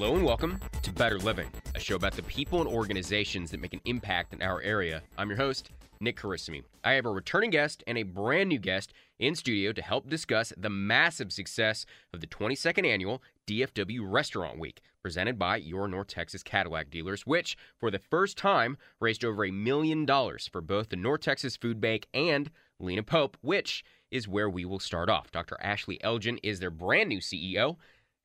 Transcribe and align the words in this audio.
Hello 0.00 0.16
and 0.16 0.24
welcome 0.24 0.58
to 0.80 0.90
Better 0.92 1.18
Living, 1.18 1.50
a 1.74 1.78
show 1.78 1.94
about 1.94 2.14
the 2.14 2.22
people 2.22 2.62
and 2.62 2.70
organizations 2.70 3.50
that 3.50 3.60
make 3.60 3.74
an 3.74 3.82
impact 3.84 4.32
in 4.32 4.40
our 4.40 4.62
area. 4.62 5.02
I'm 5.18 5.28
your 5.28 5.36
host, 5.36 5.72
Nick 6.00 6.16
Carissimi. 6.16 6.62
I 6.82 6.92
have 6.92 7.04
a 7.04 7.10
returning 7.10 7.50
guest 7.50 7.84
and 7.86 7.98
a 7.98 8.02
brand 8.02 8.48
new 8.48 8.58
guest 8.58 8.94
in 9.18 9.34
studio 9.34 9.72
to 9.72 9.82
help 9.82 10.08
discuss 10.08 10.54
the 10.56 10.70
massive 10.70 11.32
success 11.32 11.84
of 12.14 12.22
the 12.22 12.26
22nd 12.26 12.86
annual 12.86 13.22
DFW 13.46 14.00
Restaurant 14.10 14.58
Week, 14.58 14.80
presented 15.02 15.38
by 15.38 15.56
your 15.56 15.86
North 15.86 16.06
Texas 16.06 16.42
Cadillac 16.42 16.88
dealers, 16.88 17.26
which, 17.26 17.58
for 17.76 17.90
the 17.90 17.98
first 17.98 18.38
time, 18.38 18.78
raised 19.00 19.22
over 19.22 19.44
a 19.44 19.50
million 19.50 20.06
dollars 20.06 20.48
for 20.50 20.62
both 20.62 20.88
the 20.88 20.96
North 20.96 21.20
Texas 21.20 21.58
Food 21.58 21.78
Bank 21.78 22.06
and 22.14 22.50
Lena 22.78 23.02
Pope, 23.02 23.36
which 23.42 23.84
is 24.10 24.26
where 24.26 24.48
we 24.48 24.64
will 24.64 24.80
start 24.80 25.10
off. 25.10 25.30
Dr. 25.30 25.58
Ashley 25.60 26.02
Elgin 26.02 26.38
is 26.38 26.58
their 26.58 26.70
brand 26.70 27.10
new 27.10 27.18
CEO. 27.18 27.76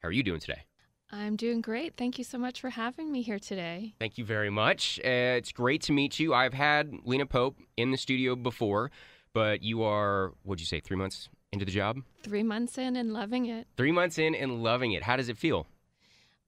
How 0.01 0.07
are 0.07 0.13
you 0.13 0.23
doing 0.23 0.39
today? 0.39 0.63
I'm 1.11 1.35
doing 1.35 1.61
great. 1.61 1.95
Thank 1.97 2.17
you 2.17 2.23
so 2.23 2.37
much 2.37 2.59
for 2.61 2.69
having 2.71 3.11
me 3.11 3.21
here 3.21 3.39
today. 3.39 3.93
Thank 3.99 4.17
you 4.17 4.25
very 4.25 4.49
much. 4.49 4.99
Uh, 4.99 5.37
it's 5.37 5.51
great 5.51 5.81
to 5.83 5.91
meet 5.91 6.19
you. 6.19 6.33
I've 6.33 6.53
had 6.53 6.93
Lena 7.03 7.25
Pope 7.25 7.57
in 7.77 7.91
the 7.91 7.97
studio 7.97 8.35
before, 8.35 8.91
but 9.33 9.61
you 9.61 9.83
are, 9.83 10.33
what'd 10.43 10.59
you 10.59 10.65
say, 10.65 10.79
three 10.79 10.97
months 10.97 11.29
into 11.51 11.65
the 11.65 11.71
job? 11.71 11.99
Three 12.23 12.43
months 12.43 12.77
in 12.77 12.95
and 12.95 13.13
loving 13.13 13.45
it. 13.45 13.67
Three 13.77 13.91
months 13.91 14.17
in 14.17 14.35
and 14.35 14.63
loving 14.63 14.91
it. 14.91 15.03
How 15.03 15.15
does 15.15 15.29
it 15.29 15.37
feel? 15.37 15.67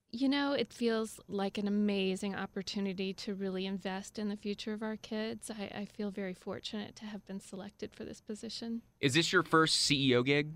You 0.09 0.29
know, 0.29 0.53
it 0.53 0.71
feels 0.71 1.19
like 1.27 1.57
an 1.57 1.67
amazing 1.67 2.33
opportunity 2.33 3.13
to 3.13 3.35
really 3.35 3.65
invest 3.65 4.17
in 4.17 4.29
the 4.29 4.37
future 4.37 4.73
of 4.73 4.81
our 4.81 4.95
kids. 4.95 5.51
I, 5.51 5.63
I 5.79 5.85
feel 5.85 6.11
very 6.11 6.33
fortunate 6.33 6.95
to 6.97 7.05
have 7.05 7.25
been 7.25 7.41
selected 7.41 7.93
for 7.93 8.05
this 8.05 8.21
position. 8.21 8.81
Is 9.01 9.13
this 9.15 9.33
your 9.33 9.43
first 9.43 9.89
CEO 9.89 10.25
gig? 10.25 10.51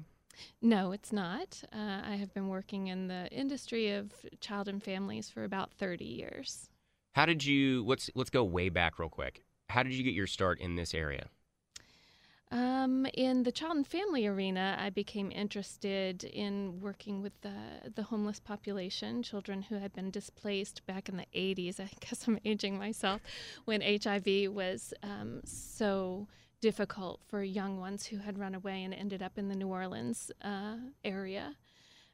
No, 0.62 0.92
it's 0.92 1.12
not. 1.12 1.64
Uh, 1.74 2.02
I 2.06 2.16
have 2.16 2.34
been 2.34 2.48
working 2.48 2.88
in 2.88 3.08
the 3.08 3.28
industry 3.30 3.92
of 3.92 4.12
child 4.40 4.68
and 4.68 4.82
families 4.82 5.30
for 5.30 5.44
about 5.44 5.72
30 5.74 6.06
years. 6.06 6.70
How 7.14 7.26
did 7.26 7.44
you, 7.44 7.86
let's, 7.86 8.10
let's 8.16 8.30
go 8.30 8.44
way 8.44 8.70
back 8.70 9.00
real 9.00 9.10
quick. 9.10 9.44
How 9.70 9.84
did 9.84 9.94
you 9.94 10.04
get 10.04 10.14
your 10.14 10.28
start 10.28 10.60
in 10.60 10.76
this 10.76 10.94
area? 10.94 11.28
Um, 12.52 13.08
in 13.14 13.44
the 13.44 13.52
child 13.52 13.78
and 13.78 13.88
family 13.88 14.28
arena, 14.28 14.76
I 14.78 14.90
became 14.90 15.32
interested 15.32 16.26
in 16.26 16.82
working 16.82 17.22
with 17.22 17.40
the, 17.42 17.54
the 17.96 18.04
homeless 18.04 18.42
population, 18.42 19.24
children 19.24 19.62
who 19.62 19.76
had 19.76 19.94
been 19.94 20.12
displaced 20.12 20.86
back 20.86 21.08
in 21.08 21.16
the 21.16 21.26
80s. 21.34 21.80
I 21.80 21.90
guess 22.02 22.28
I'm 22.28 22.40
aging 22.44 22.78
myself 22.78 23.22
when 23.64 23.82
HIV 23.82 24.52
was 24.52 24.94
um, 25.02 25.42
so 25.46 26.28
difficult 26.62 27.20
for 27.28 27.44
young 27.44 27.80
ones 27.80 28.06
who 28.06 28.18
had 28.18 28.38
run 28.38 28.56
away 28.56 28.84
and 28.84 28.94
ended 28.94 29.22
up 29.22 29.38
in 29.38 29.50
the 29.50 29.56
New 29.56 29.68
Orleans 29.68 30.32
uh, 30.42 30.78
area. 31.04 31.56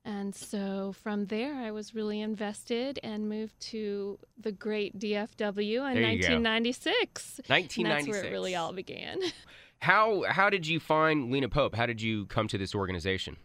And 0.04 0.34
so 0.34 0.94
from 1.04 1.26
there, 1.26 1.56
I 1.56 1.72
was 1.72 1.94
really 1.94 2.22
invested 2.22 2.98
and 3.04 3.28
moved 3.28 3.60
to 3.72 4.18
the 4.40 4.54
great 4.54 4.98
DFW 4.98 5.92
in 5.92 5.96
There 5.96 6.12
you 6.12 6.22
go. 6.22 6.40
1996. 6.40 7.40
And 7.40 7.50
1996. 7.50 7.86
that's 7.86 8.08
where 8.08 8.24
it 8.24 8.32
really 8.32 8.56
all 8.56 8.72
began. 8.74 9.20
How, 9.80 10.24
how 10.28 10.50
did 10.50 10.66
you 10.66 10.80
find 10.80 11.32
Lena 11.32 11.50
Pope? 11.50 11.76
How 11.76 11.86
did 11.86 12.02
you 12.02 12.26
come 12.26 12.48
to 12.48 12.58
this 12.58 12.74
organization? 12.74 13.38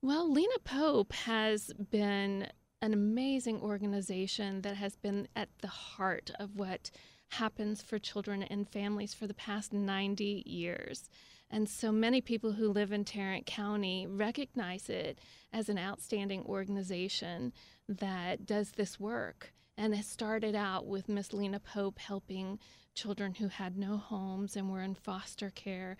Well, 0.00 0.32
Lena 0.32 0.60
Pope 0.62 1.12
has 1.12 1.72
been 1.90 2.46
an 2.80 2.92
amazing 2.92 3.60
organization 3.60 4.60
that 4.62 4.76
has 4.76 4.94
been 4.94 5.26
at 5.34 5.48
the 5.62 5.66
heart 5.66 6.30
of 6.38 6.54
what 6.54 6.92
happens 7.30 7.82
for 7.82 7.98
children 7.98 8.42
and 8.42 8.68
families 8.68 9.14
for 9.14 9.26
the 9.26 9.34
past 9.34 9.72
90 9.72 10.42
years. 10.46 11.08
And 11.50 11.68
so 11.68 11.92
many 11.92 12.20
people 12.20 12.52
who 12.52 12.68
live 12.68 12.92
in 12.92 13.04
Tarrant 13.04 13.46
County 13.46 14.06
recognize 14.06 14.88
it 14.88 15.20
as 15.52 15.68
an 15.68 15.78
outstanding 15.78 16.44
organization 16.44 17.52
that 17.88 18.46
does 18.46 18.72
this 18.72 18.98
work. 18.98 19.52
And 19.78 19.94
it 19.94 20.04
started 20.04 20.54
out 20.54 20.86
with 20.86 21.08
Miss 21.08 21.32
Lena 21.32 21.60
Pope 21.60 21.98
helping 21.98 22.58
children 22.94 23.34
who 23.34 23.48
had 23.48 23.76
no 23.76 23.96
homes 23.96 24.56
and 24.56 24.70
were 24.70 24.82
in 24.82 24.94
foster 24.94 25.50
care 25.50 25.96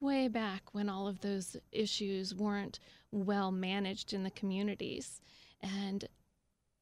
way 0.00 0.28
back 0.28 0.62
when 0.72 0.88
all 0.88 1.08
of 1.08 1.20
those 1.20 1.56
issues 1.72 2.34
weren't 2.34 2.78
well 3.10 3.50
managed 3.50 4.12
in 4.12 4.22
the 4.22 4.30
communities. 4.30 5.20
And 5.60 6.06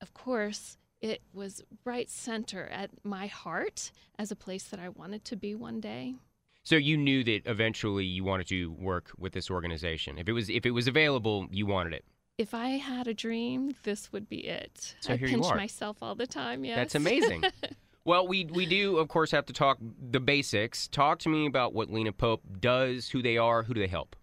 of 0.00 0.12
course, 0.14 0.76
it 1.04 1.20
was 1.34 1.62
right 1.84 2.08
center 2.08 2.66
at 2.68 2.88
my 3.04 3.26
heart 3.26 3.92
as 4.18 4.30
a 4.30 4.36
place 4.36 4.64
that 4.64 4.80
I 4.80 4.88
wanted 4.88 5.22
to 5.26 5.36
be 5.36 5.54
one 5.54 5.78
day. 5.78 6.14
So 6.62 6.76
you 6.76 6.96
knew 6.96 7.22
that 7.24 7.42
eventually 7.44 8.06
you 8.06 8.24
wanted 8.24 8.48
to 8.48 8.72
work 8.72 9.10
with 9.18 9.34
this 9.34 9.50
organization. 9.50 10.16
If 10.16 10.30
it 10.30 10.32
was 10.32 10.48
if 10.48 10.64
it 10.64 10.70
was 10.70 10.88
available, 10.88 11.46
you 11.50 11.66
wanted 11.66 11.92
it. 11.92 12.06
If 12.38 12.54
I 12.54 12.70
had 12.70 13.06
a 13.06 13.12
dream, 13.12 13.76
this 13.82 14.12
would 14.12 14.30
be 14.30 14.46
it. 14.46 14.94
So 15.00 15.12
I 15.12 15.16
here 15.18 15.28
you 15.28 15.34
pinch 15.34 15.46
are. 15.46 15.56
myself 15.56 15.98
all 16.00 16.14
the 16.14 16.26
time, 16.26 16.64
yes. 16.64 16.76
That's 16.76 16.94
amazing. 16.94 17.44
well, 18.06 18.26
we 18.26 18.46
we 18.46 18.64
do 18.64 18.96
of 18.96 19.08
course 19.08 19.30
have 19.32 19.44
to 19.46 19.52
talk 19.52 19.76
the 20.10 20.20
basics. 20.20 20.88
Talk 20.88 21.18
to 21.20 21.28
me 21.28 21.46
about 21.46 21.74
what 21.74 21.90
Lena 21.90 22.12
Pope 22.12 22.42
does, 22.60 23.10
who 23.10 23.20
they 23.20 23.36
are, 23.36 23.62
who 23.62 23.74
do 23.74 23.80
they 23.80 23.88
help. 23.88 24.16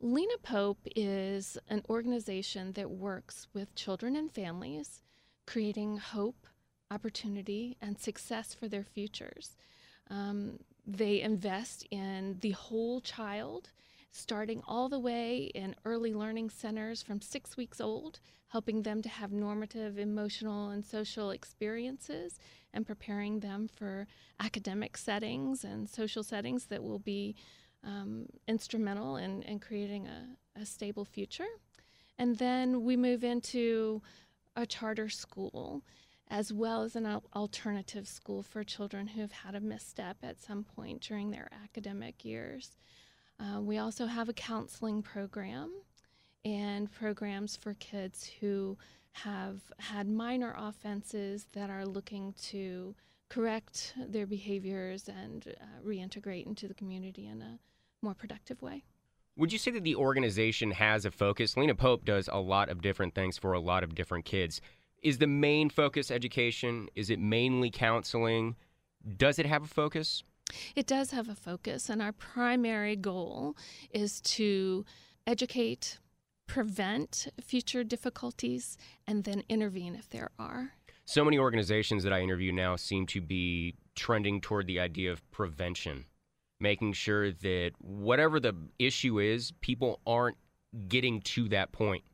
Lena 0.00 0.38
Pope 0.42 0.80
is 0.96 1.58
an 1.68 1.82
organization 1.90 2.72
that 2.72 2.90
works 2.90 3.48
with 3.52 3.74
children 3.74 4.16
and 4.16 4.32
families, 4.32 5.02
creating 5.50 5.96
hope, 5.96 6.46
opportunity, 6.92 7.76
and 7.80 7.98
success 7.98 8.54
for 8.54 8.68
their 8.68 8.84
futures. 8.84 9.56
Um, 10.08 10.60
they 10.86 11.20
invest 11.20 11.86
in 11.90 12.38
the 12.40 12.52
whole 12.52 13.00
child, 13.00 13.70
starting 14.12 14.62
all 14.68 14.88
the 14.88 14.98
way 14.98 15.50
in 15.54 15.74
early 15.84 16.14
learning 16.14 16.50
centers 16.50 17.02
from 17.02 17.20
six 17.20 17.56
weeks 17.56 17.80
old, 17.80 18.20
helping 18.48 18.82
them 18.82 19.02
to 19.02 19.08
have 19.08 19.32
normative, 19.32 19.98
emotional, 19.98 20.70
and 20.70 20.84
social 20.84 21.30
experiences, 21.30 22.38
and 22.72 22.86
preparing 22.86 23.40
them 23.40 23.68
for 23.68 24.06
academic 24.38 24.96
settings 24.96 25.64
and 25.64 25.88
social 25.88 26.22
settings 26.22 26.66
that 26.66 26.82
will 26.82 27.00
be 27.00 27.34
um, 27.82 28.26
instrumental 28.46 29.16
in, 29.16 29.42
in 29.42 29.58
creating 29.58 30.06
a, 30.06 30.60
a 30.60 30.64
stable 30.64 31.04
future. 31.04 31.52
And 32.18 32.38
then 32.38 32.84
we 32.84 32.96
move 32.96 33.24
into 33.24 34.02
a 34.56 34.66
charter 34.66 35.08
school 35.08 35.82
as 36.30 36.52
well 36.52 36.84
as 36.84 36.94
an 36.94 37.20
alternative 37.34 38.06
school 38.06 38.42
for 38.42 38.62
children 38.62 39.08
who 39.08 39.20
have 39.20 39.32
had 39.32 39.54
a 39.56 39.60
misstep 39.60 40.16
at 40.22 40.40
some 40.40 40.62
point 40.62 41.00
during 41.00 41.30
their 41.30 41.48
academic 41.64 42.24
years. 42.24 42.76
Uh, 43.40 43.60
we 43.60 43.78
also 43.78 44.06
have 44.06 44.28
a 44.28 44.32
counseling 44.32 45.02
program 45.02 45.72
and 46.44 46.90
programs 46.92 47.56
for 47.56 47.74
kids 47.74 48.30
who 48.40 48.78
have 49.12 49.60
had 49.78 50.08
minor 50.08 50.54
offenses 50.56 51.46
that 51.52 51.68
are 51.68 51.84
looking 51.84 52.32
to 52.40 52.94
correct 53.28 53.94
their 54.08 54.26
behaviors 54.26 55.08
and 55.08 55.54
uh, 55.60 55.64
reintegrate 55.84 56.46
into 56.46 56.68
the 56.68 56.74
community 56.74 57.26
in 57.26 57.42
a 57.42 57.58
more 58.02 58.14
productive 58.14 58.62
way. 58.62 58.84
Would 59.40 59.54
you 59.54 59.58
say 59.58 59.70
that 59.70 59.84
the 59.84 59.96
organization 59.96 60.70
has 60.72 61.06
a 61.06 61.10
focus? 61.10 61.56
Lena 61.56 61.74
Pope 61.74 62.04
does 62.04 62.28
a 62.30 62.38
lot 62.38 62.68
of 62.68 62.82
different 62.82 63.14
things 63.14 63.38
for 63.38 63.54
a 63.54 63.58
lot 63.58 63.82
of 63.82 63.94
different 63.94 64.26
kids. 64.26 64.60
Is 65.02 65.16
the 65.16 65.26
main 65.26 65.70
focus 65.70 66.10
education? 66.10 66.90
Is 66.94 67.08
it 67.08 67.18
mainly 67.18 67.70
counseling? 67.70 68.54
Does 69.16 69.38
it 69.38 69.46
have 69.46 69.64
a 69.64 69.66
focus? 69.66 70.22
It 70.76 70.86
does 70.86 71.12
have 71.12 71.30
a 71.30 71.34
focus, 71.34 71.88
and 71.88 72.02
our 72.02 72.12
primary 72.12 72.96
goal 72.96 73.56
is 73.90 74.20
to 74.36 74.84
educate, 75.26 75.96
prevent 76.46 77.28
future 77.40 77.82
difficulties, 77.82 78.76
and 79.06 79.24
then 79.24 79.42
intervene 79.48 79.94
if 79.94 80.10
there 80.10 80.28
are. 80.38 80.74
So 81.06 81.24
many 81.24 81.38
organizations 81.38 82.04
that 82.04 82.12
I 82.12 82.20
interview 82.20 82.52
now 82.52 82.76
seem 82.76 83.06
to 83.06 83.22
be 83.22 83.74
trending 83.94 84.42
toward 84.42 84.66
the 84.66 84.80
idea 84.80 85.10
of 85.10 85.28
prevention, 85.30 86.04
making 86.60 86.92
sure 86.92 87.32
that 87.32 87.72
whatever 87.78 88.38
the 88.38 88.54
issue 88.78 89.18
is, 89.18 89.52
people 89.60 90.00
aren't 90.06 90.36
getting 90.88 91.20
to 91.22 91.48
that 91.48 91.72
point. 91.72 92.04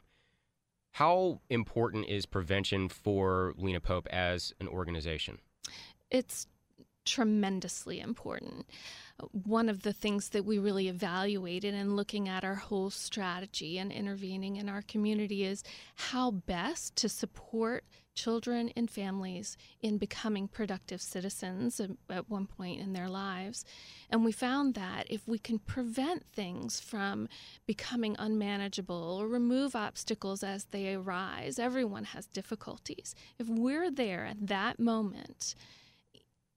How 0.92 1.40
important 1.50 2.08
is 2.08 2.24
prevention 2.24 2.88
for 2.88 3.52
Lena 3.58 3.80
Pope 3.80 4.06
as 4.10 4.54
an 4.60 4.68
organization? 4.68 5.40
It's 6.10 6.46
tremendously 7.06 8.00
important. 8.00 8.66
One 9.32 9.70
of 9.70 9.82
the 9.82 9.94
things 9.94 10.28
that 10.30 10.44
we 10.44 10.58
really 10.58 10.88
evaluated 10.88 11.72
in 11.72 11.96
looking 11.96 12.28
at 12.28 12.44
our 12.44 12.56
whole 12.56 12.90
strategy 12.90 13.78
and 13.78 13.90
intervening 13.90 14.56
in 14.56 14.68
our 14.68 14.82
community 14.82 15.44
is 15.44 15.64
how 15.94 16.32
best 16.32 16.96
to 16.96 17.08
support 17.08 17.84
children 18.14 18.70
and 18.76 18.90
families 18.90 19.56
in 19.80 19.98
becoming 19.98 20.48
productive 20.48 21.00
citizens 21.00 21.80
at 22.10 22.28
one 22.28 22.46
point 22.46 22.80
in 22.80 22.92
their 22.92 23.08
lives. 23.08 23.64
And 24.10 24.24
we 24.24 24.32
found 24.32 24.74
that 24.74 25.06
if 25.08 25.28
we 25.28 25.38
can 25.38 25.58
prevent 25.60 26.24
things 26.32 26.80
from 26.80 27.28
becoming 27.66 28.16
unmanageable 28.18 29.18
or 29.20 29.28
remove 29.28 29.76
obstacles 29.76 30.42
as 30.42 30.64
they 30.64 30.94
arise, 30.94 31.58
everyone 31.58 32.04
has 32.04 32.26
difficulties. 32.26 33.14
If 33.38 33.48
we're 33.48 33.90
there 33.90 34.24
at 34.26 34.46
that 34.46 34.80
moment, 34.80 35.54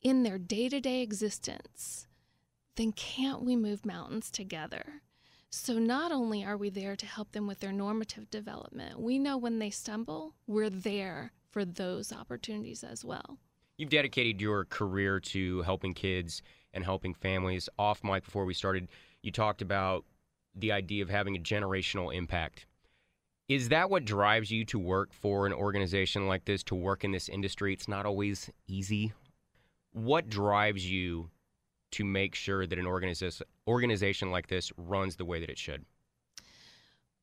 in 0.02 0.24
their 0.24 0.38
day 0.38 0.70
to 0.70 0.80
day 0.80 1.02
existence, 1.02 2.08
then 2.76 2.92
can't 2.92 3.44
we 3.44 3.56
move 3.56 3.86
mountains 3.86 4.32
together? 4.32 5.02
So, 5.52 5.80
not 5.80 6.12
only 6.12 6.44
are 6.44 6.58
we 6.58 6.70
there 6.70 6.96
to 6.96 7.06
help 7.06 7.32
them 7.32 7.48
with 7.48 7.60
their 7.60 7.72
normative 7.72 8.30
development, 8.30 9.00
we 9.00 9.18
know 9.18 9.38
when 9.38 9.60
they 9.60 9.72
stumble, 9.72 10.36
we're 10.46 10.70
there 10.70 11.32
for 11.50 11.66
those 11.66 12.14
opportunities 12.14 12.84
as 12.84 13.04
well. 13.04 13.40
You've 13.78 13.90
dedicated 13.90 14.40
your 14.40 14.66
career 14.66 15.20
to 15.22 15.64
helping 15.64 15.94
kids 15.94 16.44
and 16.74 16.84
helping 16.84 17.16
families. 17.16 17.68
Off 17.80 18.04
mic 18.04 18.26
before 18.26 18.46
we 18.46 18.54
started, 18.54 18.90
you 19.24 19.32
talked 19.32 19.62
about 19.62 20.06
the 20.56 20.72
idea 20.72 21.02
of 21.02 21.10
having 21.10 21.36
a 21.36 21.40
generational 21.40 22.14
impact. 22.14 22.68
Is 23.48 23.70
that 23.70 23.90
what 23.90 24.06
drives 24.06 24.52
you 24.52 24.64
to 24.66 24.78
work 24.78 25.12
for 25.12 25.48
an 25.48 25.54
organization 25.54 26.28
like 26.28 26.46
this, 26.46 26.62
to 26.66 26.76
work 26.76 27.04
in 27.04 27.12
this 27.12 27.28
industry? 27.28 27.74
It's 27.74 27.88
not 27.88 28.06
always 28.06 28.52
easy 28.68 29.14
what 29.94 30.30
drives 30.30 30.90
you 30.90 31.30
to 31.92 32.06
make 32.06 32.36
sure 32.36 32.68
that 32.68 32.78
an 32.78 32.86
organization 32.86 33.46
organization 33.68 34.32
like 34.32 34.48
this 34.48 34.72
runs 34.78 35.16
the 35.16 35.26
way 35.26 35.40
that 35.40 35.50
it 35.50 35.58
should? 35.58 35.86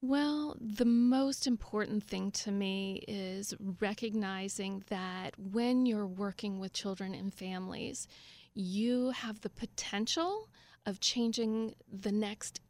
Well, 0.02 0.56
the 0.60 0.84
most 0.84 1.46
important 1.46 2.04
thing 2.04 2.30
to 2.32 2.52
me 2.52 3.02
is 3.08 3.54
recognizing 3.80 4.84
that 4.88 5.32
when 5.38 5.86
you're 5.86 6.06
working 6.06 6.58
with 6.58 6.72
children 6.72 7.14
and 7.14 7.32
families, 7.32 8.06
you 8.54 9.10
have 9.10 9.40
the 9.40 9.50
potential 9.50 10.48
of 10.84 11.00
changing 11.00 11.74
the 11.90 12.12
next 12.12 12.60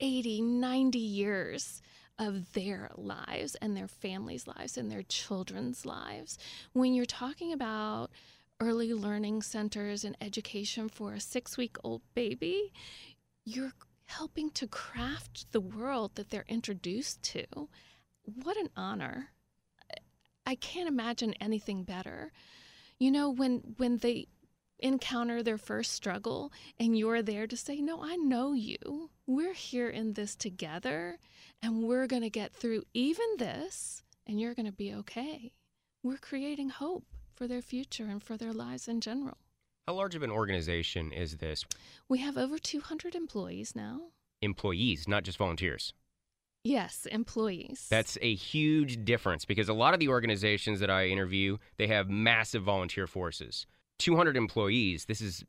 80, 0.00 0.40
90 0.40 0.98
years 0.98 1.82
of 2.18 2.52
their 2.52 2.90
lives 2.96 3.54
and 3.56 3.76
their 3.76 3.88
families' 3.88 4.46
lives 4.46 4.76
and 4.76 4.90
their 4.90 5.02
children's 5.02 5.86
lives. 5.86 6.38
When 6.72 6.94
you're 6.94 7.06
talking 7.06 7.52
about 7.52 8.10
early 8.60 8.92
learning 8.92 9.42
centers 9.42 10.04
and 10.04 10.16
education 10.20 10.88
for 10.88 11.14
a 11.14 11.20
six 11.20 11.56
week 11.56 11.76
old 11.82 12.02
baby, 12.14 12.72
you're 13.44 13.72
helping 14.06 14.50
to 14.50 14.66
craft 14.66 15.50
the 15.52 15.60
world 15.60 16.14
that 16.14 16.30
they're 16.30 16.44
introduced 16.48 17.22
to. 17.22 17.46
What 18.42 18.56
an 18.56 18.68
honor. 18.76 19.30
I 20.46 20.54
can't 20.56 20.88
imagine 20.88 21.34
anything 21.40 21.84
better. 21.84 22.32
You 22.98 23.10
know, 23.10 23.30
when 23.30 23.74
when 23.78 23.98
they 23.98 24.26
encounter 24.78 25.42
their 25.42 25.58
first 25.58 25.92
struggle 25.92 26.52
and 26.78 26.98
you're 26.98 27.22
there 27.22 27.46
to 27.46 27.56
say, 27.56 27.80
No, 27.80 28.02
I 28.02 28.16
know 28.16 28.52
you. 28.52 29.10
We're 29.26 29.54
here 29.54 29.88
in 29.88 30.14
this 30.14 30.34
together 30.34 31.18
and 31.62 31.82
we're 31.84 32.06
going 32.06 32.22
to 32.22 32.30
get 32.30 32.52
through 32.52 32.84
even 32.94 33.26
this 33.38 34.02
and 34.26 34.40
you're 34.40 34.54
going 34.54 34.66
to 34.66 34.72
be 34.72 34.94
okay. 34.94 35.52
We're 36.02 36.18
creating 36.18 36.70
hope 36.70 37.04
for 37.40 37.48
their 37.48 37.62
future 37.62 38.04
and 38.04 38.22
for 38.22 38.36
their 38.36 38.52
lives 38.52 38.86
in 38.86 39.00
general. 39.00 39.38
How 39.88 39.94
large 39.94 40.14
of 40.14 40.22
an 40.22 40.30
organization 40.30 41.10
is 41.10 41.38
this? 41.38 41.64
We 42.06 42.18
have 42.18 42.36
over 42.36 42.58
200 42.58 43.14
employees 43.14 43.74
now. 43.74 44.08
Employees, 44.42 45.08
not 45.08 45.24
just 45.24 45.38
volunteers. 45.38 45.94
Yes, 46.64 47.06
employees. 47.10 47.86
That's 47.88 48.18
a 48.20 48.34
huge 48.34 49.06
difference 49.06 49.46
because 49.46 49.70
a 49.70 49.74
lot 49.74 49.94
of 49.94 50.00
the 50.00 50.08
organizations 50.08 50.80
that 50.80 50.90
I 50.90 51.06
interview, 51.06 51.56
they 51.78 51.86
have 51.86 52.10
massive 52.10 52.62
volunteer 52.62 53.06
forces. 53.06 53.66
200 54.00 54.36
employees, 54.36 55.06
this 55.06 55.22
is, 55.22 55.42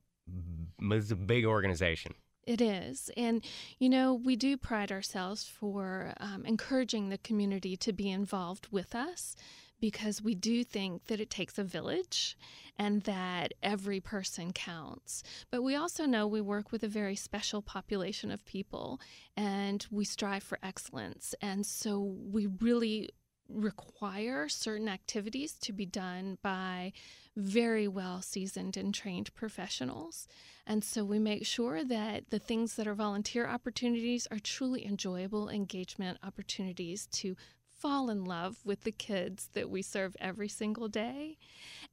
this 0.79 1.03
is 1.03 1.11
a 1.11 1.17
big 1.17 1.43
organization. 1.43 2.13
It 2.47 2.61
is. 2.61 3.11
And, 3.17 3.43
you 3.79 3.89
know, 3.89 4.13
we 4.13 4.37
do 4.37 4.55
pride 4.55 4.93
ourselves 4.93 5.43
for 5.43 6.13
um, 6.21 6.45
encouraging 6.45 7.09
the 7.09 7.17
community 7.17 7.75
to 7.75 7.91
be 7.91 8.09
involved 8.09 8.69
with 8.71 8.95
us 8.95 9.35
because 9.81 10.21
we 10.21 10.35
do 10.35 10.63
think 10.63 11.07
that 11.07 11.19
it 11.19 11.29
takes 11.29 11.57
a 11.57 11.63
village 11.63 12.37
and 12.77 13.01
that 13.03 13.53
every 13.61 13.99
person 13.99 14.53
counts. 14.53 15.23
But 15.49 15.63
we 15.63 15.75
also 15.75 16.05
know 16.05 16.25
we 16.25 16.39
work 16.39 16.71
with 16.71 16.83
a 16.83 16.87
very 16.87 17.15
special 17.15 17.61
population 17.61 18.31
of 18.31 18.45
people 18.45 19.01
and 19.35 19.85
we 19.91 20.05
strive 20.05 20.43
for 20.43 20.59
excellence. 20.63 21.35
And 21.41 21.65
so 21.65 21.99
we 21.99 22.45
really 22.45 23.09
require 23.49 24.47
certain 24.47 24.87
activities 24.87 25.53
to 25.53 25.73
be 25.73 25.85
done 25.85 26.37
by 26.41 26.93
very 27.35 27.87
well 27.87 28.21
seasoned 28.21 28.77
and 28.77 28.93
trained 28.93 29.33
professionals. 29.33 30.27
And 30.65 30.83
so 30.83 31.03
we 31.03 31.19
make 31.19 31.45
sure 31.45 31.83
that 31.83 32.29
the 32.29 32.39
things 32.39 32.75
that 32.75 32.87
are 32.87 32.93
volunteer 32.93 33.47
opportunities 33.47 34.27
are 34.31 34.39
truly 34.39 34.85
enjoyable 34.85 35.49
engagement 35.49 36.19
opportunities 36.23 37.07
to 37.07 37.35
fall 37.81 38.09
in 38.09 38.23
love 38.23 38.57
with 38.63 38.81
the 38.81 38.91
kids 38.91 39.49
that 39.53 39.69
we 39.69 39.81
serve 39.81 40.15
every 40.19 40.47
single 40.47 40.87
day. 40.87 41.37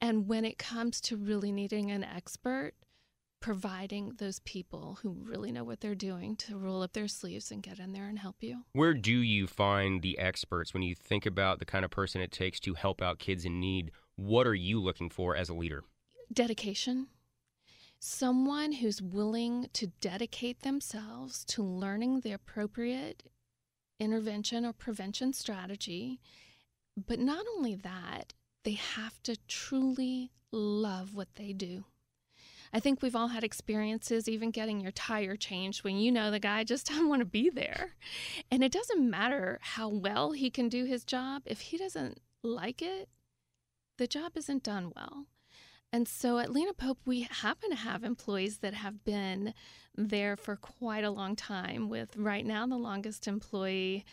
And 0.01 0.29
when 0.29 0.45
it 0.45 0.59
comes 0.59 1.01
to 1.03 1.17
really 1.17 1.51
needing 1.51 1.91
an 1.91 2.05
expert, 2.05 2.75
providing 3.41 4.13
those 4.19 4.41
people 4.41 4.99
who 5.03 5.11
really 5.11 5.53
know 5.53 5.65
what 5.65 5.81
they're 5.81 5.95
doing 5.95 6.37
to 6.37 6.59
roll 6.59 6.83
up 6.83 6.93
their 6.93 7.09
sleeves 7.09 7.51
and 7.51 7.63
get 7.63 7.79
in 7.79 7.93
there 7.93 8.09
and 8.09 8.19
help 8.19 8.37
you. 8.41 8.65
Where 8.73 8.95
do 8.95 9.13
you 9.13 9.47
find 9.47 10.03
the 10.03 10.19
experts 10.19 10.75
when 10.75 10.83
you 10.83 10.95
think 10.95 11.25
about 11.25 11.59
the 11.59 11.65
kind 11.65 11.85
of 11.85 11.91
person 11.91 12.21
it 12.21 12.33
takes 12.33 12.61
to 12.61 12.75
help 12.75 13.01
out 13.01 13.19
kids 13.19 13.45
in 13.45 13.61
need? 13.61 13.93
What 14.17 14.47
are 14.47 14.55
you 14.55 14.81
looking 14.81 15.09
for 15.09 15.37
as 15.37 15.49
a 15.49 15.55
leader? 15.55 15.85
Dedication. 16.33 17.07
Someone 18.01 18.73
who's 18.73 19.03
willing 19.03 19.69
to 19.73 19.89
dedicate 20.01 20.61
themselves 20.61 21.45
to 21.47 21.63
learning 21.63 22.21
the 22.21 22.33
appropriate 22.33 23.25
intervention 24.01 24.65
or 24.65 24.73
prevention 24.73 25.33
strategy. 25.33 26.21
But 26.97 27.19
not 27.19 27.47
only 27.57 27.75
that, 27.77 28.35
they 28.65 28.73
have 28.73 29.23
to 29.25 29.37
truly 29.47 30.33
love 30.53 31.15
what 31.15 31.29
they 31.37 31.53
do. 31.53 31.85
I 32.73 32.81
think 32.81 33.01
we've 33.01 33.17
all 33.17 33.29
had 33.29 33.45
experiences, 33.45 34.29
even 34.29 34.51
getting 34.51 34.81
your 34.81 34.93
tire 34.93 35.37
changed, 35.37 35.85
when 35.85 35.97
you 35.97 36.13
know 36.13 36.31
the 36.31 36.39
guy 36.39 36.65
just 36.65 36.87
doesn't 36.89 37.09
want 37.09 37.21
to 37.21 37.27
be 37.27 37.51
there. 37.51 37.95
And 38.51 38.63
it 38.63 38.73
doesn't 38.73 39.09
matter 39.09 39.59
how 39.63 39.89
well 39.89 40.33
he 40.33 40.51
can 40.51 40.69
do 40.69 40.85
his 40.85 41.05
job, 41.05 41.43
if 41.47 41.61
he 41.61 41.79
doesn't 41.79 42.21
like 42.43 42.83
it, 42.83 43.09
the 43.97 44.07
job 44.07 44.33
isn't 44.37 44.63
done 44.63 44.93
well. 44.95 45.27
And 45.93 46.07
so 46.07 46.39
at 46.39 46.53
Lena 46.53 46.75
Pope, 46.75 46.99
we 47.07 47.23
happen 47.31 47.71
to 47.71 47.77
have 47.77 48.05
employees 48.05 48.59
that 48.59 48.75
have 48.75 49.05
been 49.05 49.55
there 49.97 50.37
for 50.37 50.57
quite 50.57 51.05
a 51.05 51.11
long 51.11 51.35
time, 51.35 51.89
with 51.89 52.17
right 52.17 52.45
now 52.45 52.67
the 52.67 52.77
longest 52.77 53.27
employee. 53.27 54.05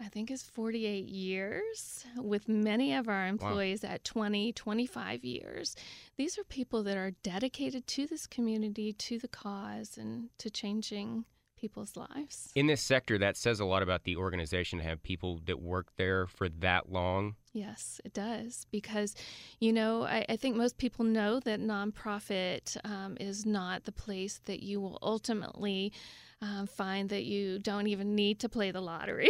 I 0.00 0.06
think 0.06 0.30
is 0.30 0.44
48 0.44 1.08
years, 1.08 2.04
with 2.16 2.48
many 2.48 2.94
of 2.94 3.08
our 3.08 3.26
employees 3.26 3.82
wow. 3.82 3.90
at 3.90 4.04
20, 4.04 4.52
25 4.52 5.24
years. 5.24 5.74
These 6.16 6.38
are 6.38 6.44
people 6.44 6.84
that 6.84 6.96
are 6.96 7.10
dedicated 7.24 7.88
to 7.88 8.06
this 8.06 8.28
community, 8.28 8.92
to 8.92 9.18
the 9.18 9.26
cause, 9.26 9.98
and 9.98 10.28
to 10.38 10.50
changing 10.50 11.24
people's 11.58 11.96
lives. 11.96 12.52
In 12.54 12.66
this 12.66 12.82
sector, 12.82 13.18
that 13.18 13.36
says 13.36 13.60
a 13.60 13.64
lot 13.64 13.82
about 13.82 14.04
the 14.04 14.16
organization 14.16 14.78
to 14.78 14.84
have 14.84 15.02
people 15.02 15.40
that 15.46 15.60
work 15.60 15.88
there 15.96 16.26
for 16.26 16.48
that 16.48 16.90
long. 16.90 17.34
Yes, 17.52 18.00
it 18.04 18.14
does. 18.14 18.66
Because, 18.70 19.14
you 19.60 19.72
know, 19.72 20.04
I, 20.04 20.24
I 20.28 20.36
think 20.36 20.56
most 20.56 20.78
people 20.78 21.04
know 21.04 21.40
that 21.40 21.60
nonprofit 21.60 22.76
um, 22.84 23.16
is 23.18 23.44
not 23.44 23.84
the 23.84 23.92
place 23.92 24.40
that 24.44 24.62
you 24.62 24.80
will 24.80 24.98
ultimately. 25.02 25.92
Um, 26.40 26.68
find 26.68 27.08
that 27.08 27.24
you 27.24 27.58
don't 27.58 27.88
even 27.88 28.14
need 28.14 28.38
to 28.38 28.48
play 28.48 28.70
the 28.70 28.80
lottery. 28.80 29.28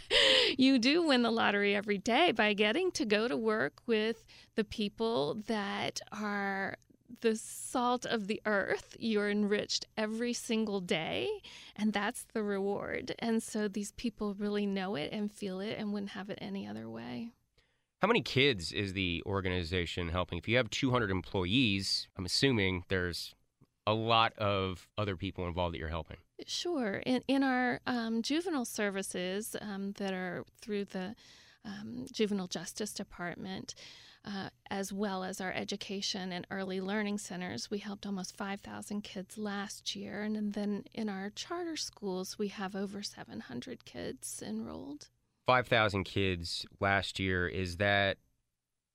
you 0.56 0.78
do 0.78 1.02
win 1.02 1.20
the 1.20 1.30
lottery 1.30 1.76
every 1.76 1.98
day 1.98 2.32
by 2.32 2.54
getting 2.54 2.90
to 2.92 3.04
go 3.04 3.28
to 3.28 3.36
work 3.36 3.82
with 3.86 4.24
the 4.54 4.64
people 4.64 5.42
that 5.46 6.00
are 6.10 6.78
the 7.20 7.36
salt 7.36 8.06
of 8.06 8.26
the 8.26 8.40
earth. 8.46 8.96
You're 8.98 9.30
enriched 9.30 9.86
every 9.96 10.32
single 10.32 10.80
day, 10.80 11.28
and 11.76 11.92
that's 11.92 12.24
the 12.32 12.42
reward. 12.42 13.14
And 13.18 13.42
so 13.42 13.68
these 13.68 13.92
people 13.92 14.34
really 14.34 14.66
know 14.66 14.94
it 14.94 15.12
and 15.12 15.30
feel 15.30 15.60
it 15.60 15.76
and 15.78 15.92
wouldn't 15.92 16.12
have 16.12 16.30
it 16.30 16.38
any 16.40 16.66
other 16.66 16.88
way. 16.88 17.32
How 18.00 18.08
many 18.08 18.22
kids 18.22 18.72
is 18.72 18.92
the 18.92 19.22
organization 19.26 20.08
helping? 20.10 20.38
If 20.38 20.46
you 20.46 20.56
have 20.56 20.70
200 20.70 21.10
employees, 21.10 22.06
I'm 22.16 22.24
assuming 22.24 22.84
there's 22.88 23.34
a 23.86 23.94
lot 23.94 24.36
of 24.38 24.86
other 24.96 25.16
people 25.16 25.46
involved 25.46 25.74
that 25.74 25.78
you're 25.78 25.88
helping. 25.88 26.18
Sure. 26.46 27.02
In, 27.06 27.22
in 27.26 27.42
our 27.42 27.80
um, 27.86 28.22
juvenile 28.22 28.64
services 28.64 29.56
um, 29.60 29.92
that 29.98 30.12
are 30.12 30.44
through 30.60 30.84
the 30.84 31.16
um, 31.64 32.06
Juvenile 32.12 32.46
Justice 32.46 32.92
Department, 32.92 33.74
uh, 34.28 34.50
as 34.70 34.92
well 34.92 35.24
as 35.24 35.40
our 35.40 35.52
education 35.52 36.32
and 36.32 36.46
early 36.50 36.80
learning 36.80 37.16
centers, 37.16 37.70
we 37.70 37.78
helped 37.78 38.04
almost 38.04 38.36
5,000 38.36 39.02
kids 39.02 39.38
last 39.38 39.96
year. 39.96 40.22
And 40.22 40.52
then 40.52 40.84
in 40.92 41.08
our 41.08 41.30
charter 41.30 41.76
schools, 41.76 42.38
we 42.38 42.48
have 42.48 42.76
over 42.76 43.02
700 43.02 43.86
kids 43.86 44.42
enrolled. 44.46 45.08
5,000 45.46 46.04
kids 46.04 46.66
last 46.78 47.18
year. 47.18 47.48
Is 47.48 47.78
that 47.78 48.18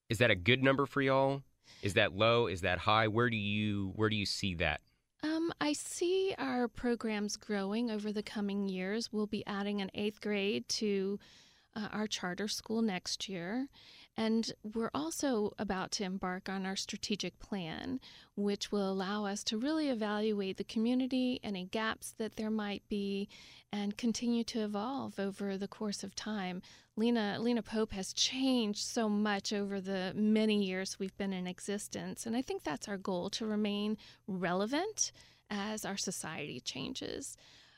is 0.09 0.19
that 0.19 0.29
a 0.29 0.35
good 0.35 0.61
number 0.61 0.85
for 0.85 1.01
y'all? 1.01 1.41
Is 1.81 1.95
that 1.95 2.13
low? 2.13 2.45
Is 2.45 2.61
that 2.61 2.77
high? 2.77 3.07
Where 3.07 3.29
do 3.29 3.37
you 3.37 3.91
where 3.95 4.09
do 4.09 4.15
you 4.15 4.27
see 4.27 4.53
that? 4.55 4.81
Um, 5.23 5.51
I 5.59 5.73
see 5.73 6.35
our 6.37 6.67
programs 6.67 7.37
growing 7.37 7.89
over 7.89 8.11
the 8.11 8.21
coming 8.21 8.69
years. 8.69 9.11
We'll 9.11 9.25
be 9.25 9.43
adding 9.47 9.81
an 9.81 9.89
eighth 9.95 10.21
grade 10.21 10.67
to 10.69 11.17
uh, 11.75 11.87
our 11.91 12.07
charter 12.07 12.47
school 12.47 12.81
next 12.81 13.27
year. 13.27 13.67
And 14.15 14.51
we're 14.75 14.91
also 14.93 15.53
about 15.57 15.91
to 15.93 16.03
embark 16.03 16.47
on 16.47 16.65
our 16.65 16.75
strategic 16.75 17.39
plan, 17.39 17.99
which 18.35 18.71
will 18.71 18.91
allow 18.91 19.25
us 19.25 19.43
to 19.45 19.57
really 19.57 19.89
evaluate 19.89 20.57
the 20.57 20.63
community, 20.63 21.39
any 21.43 21.65
gaps 21.65 22.13
that 22.19 22.35
there 22.35 22.51
might 22.51 22.83
be, 22.89 23.27
and 23.71 23.97
continue 23.97 24.43
to 24.43 24.63
evolve 24.63 25.19
over 25.19 25.57
the 25.57 25.67
course 25.67 26.03
of 26.03 26.15
time. 26.15 26.61
Lena, 26.95 27.37
Lena 27.39 27.63
Pope 27.63 27.91
has 27.93 28.13
changed 28.13 28.85
so 28.85 29.09
much 29.09 29.51
over 29.51 29.81
the 29.81 30.11
many 30.15 30.63
years 30.63 30.99
we've 30.99 31.17
been 31.17 31.33
in 31.33 31.47
existence, 31.47 32.27
and 32.27 32.35
I 32.35 32.43
think 32.43 32.63
that's 32.63 32.87
our 32.87 32.97
goal 32.97 33.31
to 33.31 33.47
remain 33.47 33.97
relevant 34.27 35.11
as 35.49 35.85
our 35.85 35.97
society 35.97 36.59
changes 36.59 37.35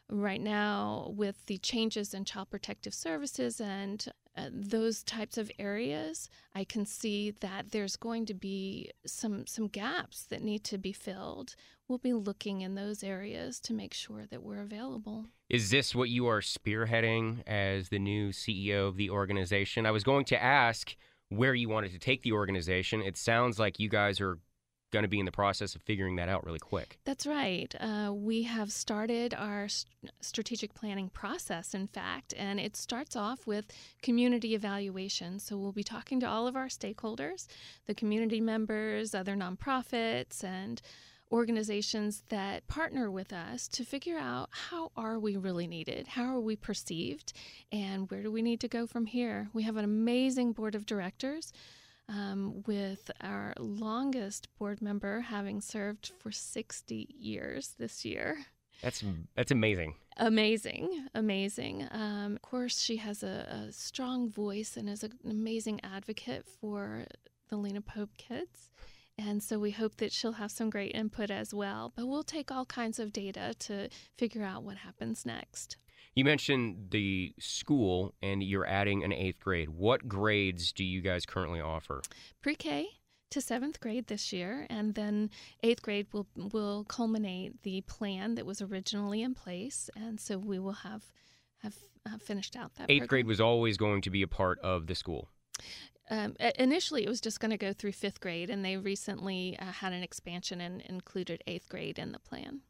right 0.09 0.41
now 0.41 1.11
with 1.15 1.45
the 1.45 1.57
changes 1.57 2.13
in 2.13 2.25
child 2.25 2.49
protective 2.49 2.93
services 2.93 3.59
and 3.59 4.07
uh, 4.37 4.49
those 4.51 5.03
types 5.03 5.37
of 5.37 5.51
areas 5.59 6.29
i 6.53 6.63
can 6.63 6.85
see 6.85 7.31
that 7.31 7.71
there's 7.71 7.95
going 7.95 8.25
to 8.25 8.33
be 8.33 8.91
some 9.05 9.45
some 9.47 9.67
gaps 9.67 10.23
that 10.23 10.41
need 10.41 10.63
to 10.63 10.77
be 10.77 10.91
filled. 10.91 11.55
We'll 11.87 11.99
be 11.99 12.13
looking 12.13 12.61
in 12.61 12.75
those 12.75 13.03
areas 13.03 13.59
to 13.61 13.73
make 13.73 13.93
sure 13.93 14.25
that 14.31 14.41
we're 14.41 14.61
available. 14.61 15.25
Is 15.49 15.69
this 15.69 15.93
what 15.93 16.09
you 16.09 16.27
are 16.27 16.41
spearheading 16.41 17.47
as 17.47 17.89
the 17.89 17.99
new 17.99 18.29
ceo 18.29 18.87
of 18.87 18.97
the 18.97 19.09
organization? 19.09 19.85
I 19.85 19.91
was 19.91 20.03
going 20.03 20.25
to 20.25 20.43
ask 20.43 20.95
where 21.29 21.53
you 21.53 21.69
wanted 21.69 21.91
to 21.91 21.99
take 21.99 22.23
the 22.23 22.31
organization. 22.31 23.01
It 23.01 23.17
sounds 23.17 23.59
like 23.59 23.79
you 23.79 23.89
guys 23.89 24.19
are 24.19 24.39
going 24.95 25.03
to 25.03 25.09
be 25.09 25.19
in 25.19 25.25
the 25.25 25.31
process 25.31 25.75
of 25.75 25.81
figuring 25.81 26.15
that 26.15 26.29
out 26.29 26.45
really 26.45 26.59
quick. 26.59 26.97
That's 27.03 27.27
right. 27.27 27.75
Uh, 27.81 28.13
we 28.13 28.43
have 28.43 28.71
started 28.71 29.33
our 29.33 29.67
st- 29.67 29.91
strategic 30.21 30.73
planning 30.73 31.09
process, 31.09 31.73
in 31.73 31.87
fact, 31.87 32.33
and 32.37 32.61
it 32.61 32.77
starts 32.77 33.17
off 33.17 33.45
with 33.45 33.65
community 34.01 34.55
evaluation. 34.55 35.39
So 35.39 35.57
we'll 35.57 35.73
be 35.73 35.83
talking 35.83 36.21
to 36.21 36.25
all 36.25 36.47
of 36.47 36.55
our 36.55 36.67
stakeholders, 36.67 37.47
the 37.87 37.93
community 37.93 38.39
members, 38.39 39.13
other 39.13 39.35
nonprofits, 39.35 40.45
and 40.45 40.81
organizations 41.29 42.23
that 42.29 42.65
partner 42.67 43.11
with 43.11 43.33
us 43.33 43.67
to 43.67 43.83
figure 43.83 44.17
out 44.17 44.47
how 44.51 44.91
are 44.95 45.17
we 45.19 45.35
really 45.35 45.65
needed 45.65 46.07
how 46.07 46.23
are 46.23 46.39
we 46.39 46.55
perceived 46.55 47.33
and 47.71 48.09
where 48.11 48.21
do 48.21 48.31
we 48.31 48.43
need 48.43 48.59
to 48.59 48.67
go 48.67 48.85
from 48.85 49.07
here 49.07 49.49
we 49.51 49.63
have 49.63 49.75
an 49.75 49.83
amazing 49.83 50.53
board 50.53 50.75
of 50.75 50.85
directors 50.85 51.51
um, 52.09 52.63
with 52.67 53.09
our 53.21 53.53
longest 53.57 54.47
board 54.57 54.81
member 54.81 55.21
having 55.21 55.61
served 55.61 56.11
for 56.19 56.31
60 56.31 57.07
years 57.17 57.75
this 57.77 58.05
year. 58.05 58.45
That's 58.81 59.03
that's 59.35 59.51
amazing. 59.51 59.95
Amazing, 60.17 61.07
amazing. 61.13 61.87
Um, 61.91 62.35
of 62.35 62.41
course, 62.41 62.79
she 62.79 62.97
has 62.97 63.23
a, 63.23 63.67
a, 63.67 63.71
strong 63.71 64.29
voice 64.29 64.77
and 64.77 64.89
is 64.89 65.03
an 65.03 65.13
amazing 65.29 65.81
advocate 65.83 66.45
for 66.61 67.05
the 67.49 67.57
Lena 67.57 67.81
Pope 67.81 68.11
kids. 68.17 68.69
And 69.17 69.41
so 69.41 69.59
we 69.59 69.71
hope 69.71 69.97
that 69.97 70.11
she'll 70.11 70.33
have 70.33 70.51
some 70.51 70.69
great 70.69 70.93
input 70.93 71.31
as 71.31 71.53
well. 71.53 71.91
But 71.95 72.07
we'll 72.07 72.23
take 72.23 72.51
all 72.51 72.65
kinds 72.65 72.99
of 72.99 73.13
data 73.13 73.55
to 73.59 73.89
figure 74.17 74.43
out 74.43 74.63
what 74.63 74.77
happens 74.77 75.25
next. 75.25 75.77
You 76.15 76.23
mentioned 76.23 76.87
the 76.91 77.33
school 77.39 78.13
and 78.21 78.41
you're 78.41 78.65
adding 78.65 79.03
an 79.03 79.11
eighth 79.11 79.41
grade. 79.41 79.69
What 79.69 80.07
grades 80.07 80.71
do 80.71 80.85
you 80.85 81.01
guys 81.01 81.25
currently 81.25 81.59
offer? 81.59 82.01
Pre 82.41 82.55
K 82.55 82.87
to 83.31 83.41
seventh 83.41 83.81
grade 83.81 84.07
this 84.07 84.31
year, 84.31 84.65
and 84.69 84.95
then 84.95 85.29
eighth 85.61 85.81
grade 85.81 86.07
will 86.13 86.27
will 86.35 86.85
culminate 86.85 87.61
the 87.63 87.81
plan 87.81 88.35
that 88.35 88.45
was 88.45 88.61
originally 88.61 89.21
in 89.21 89.35
place, 89.35 89.89
and 89.97 90.17
so 90.19 90.37
we 90.37 90.57
will 90.57 90.71
have 90.71 91.03
have 91.57 91.75
uh, 92.05 92.17
finished 92.17 92.55
out 92.55 92.73
that. 92.75 92.89
Eighth 92.89 92.99
program. 92.99 93.07
grade 93.07 93.27
was 93.27 93.41
always 93.41 93.75
going 93.75 94.01
to 94.03 94.09
be 94.09 94.21
a 94.21 94.27
part 94.27 94.57
of 94.59 94.87
the 94.87 94.95
school. 94.95 95.27
Um, 96.09 96.35
initially, 96.57 97.03
it 97.03 97.09
was 97.09 97.19
just 97.19 97.41
going 97.41 97.51
to 97.51 97.57
go 97.57 97.73
through 97.73 97.91
fifth 97.91 98.21
grade, 98.21 98.49
and 98.49 98.63
they 98.63 98.77
recently 98.77 99.57
uh, 99.59 99.65
had 99.65 99.91
an 99.91 100.03
expansion 100.03 100.61
and 100.61 100.81
included 100.83 101.43
eighth 101.45 101.67
grade 101.67 101.99
in 101.99 102.13
the 102.13 102.19
plan 102.19 102.61